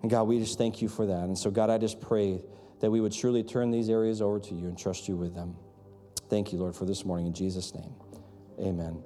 And 0.01 0.09
God, 0.09 0.23
we 0.23 0.39
just 0.39 0.57
thank 0.57 0.81
you 0.81 0.87
for 0.87 1.07
that. 1.07 1.23
And 1.23 1.37
so, 1.37 1.49
God, 1.49 1.69
I 1.69 1.77
just 1.77 1.99
pray 1.99 2.39
that 2.79 2.91
we 2.91 3.01
would 3.01 3.13
surely 3.13 3.43
turn 3.43 3.71
these 3.71 3.89
areas 3.89 4.21
over 4.21 4.39
to 4.39 4.53
you 4.53 4.67
and 4.67 4.77
trust 4.77 5.07
you 5.07 5.15
with 5.15 5.33
them. 5.33 5.55
Thank 6.30 6.53
you, 6.53 6.59
Lord, 6.59 6.76
for 6.76 6.86
this 6.86 7.05
morning. 7.05 7.28
In 7.28 7.34
Jesus' 7.34 7.73
name, 7.76 7.93
amen. 8.59 9.03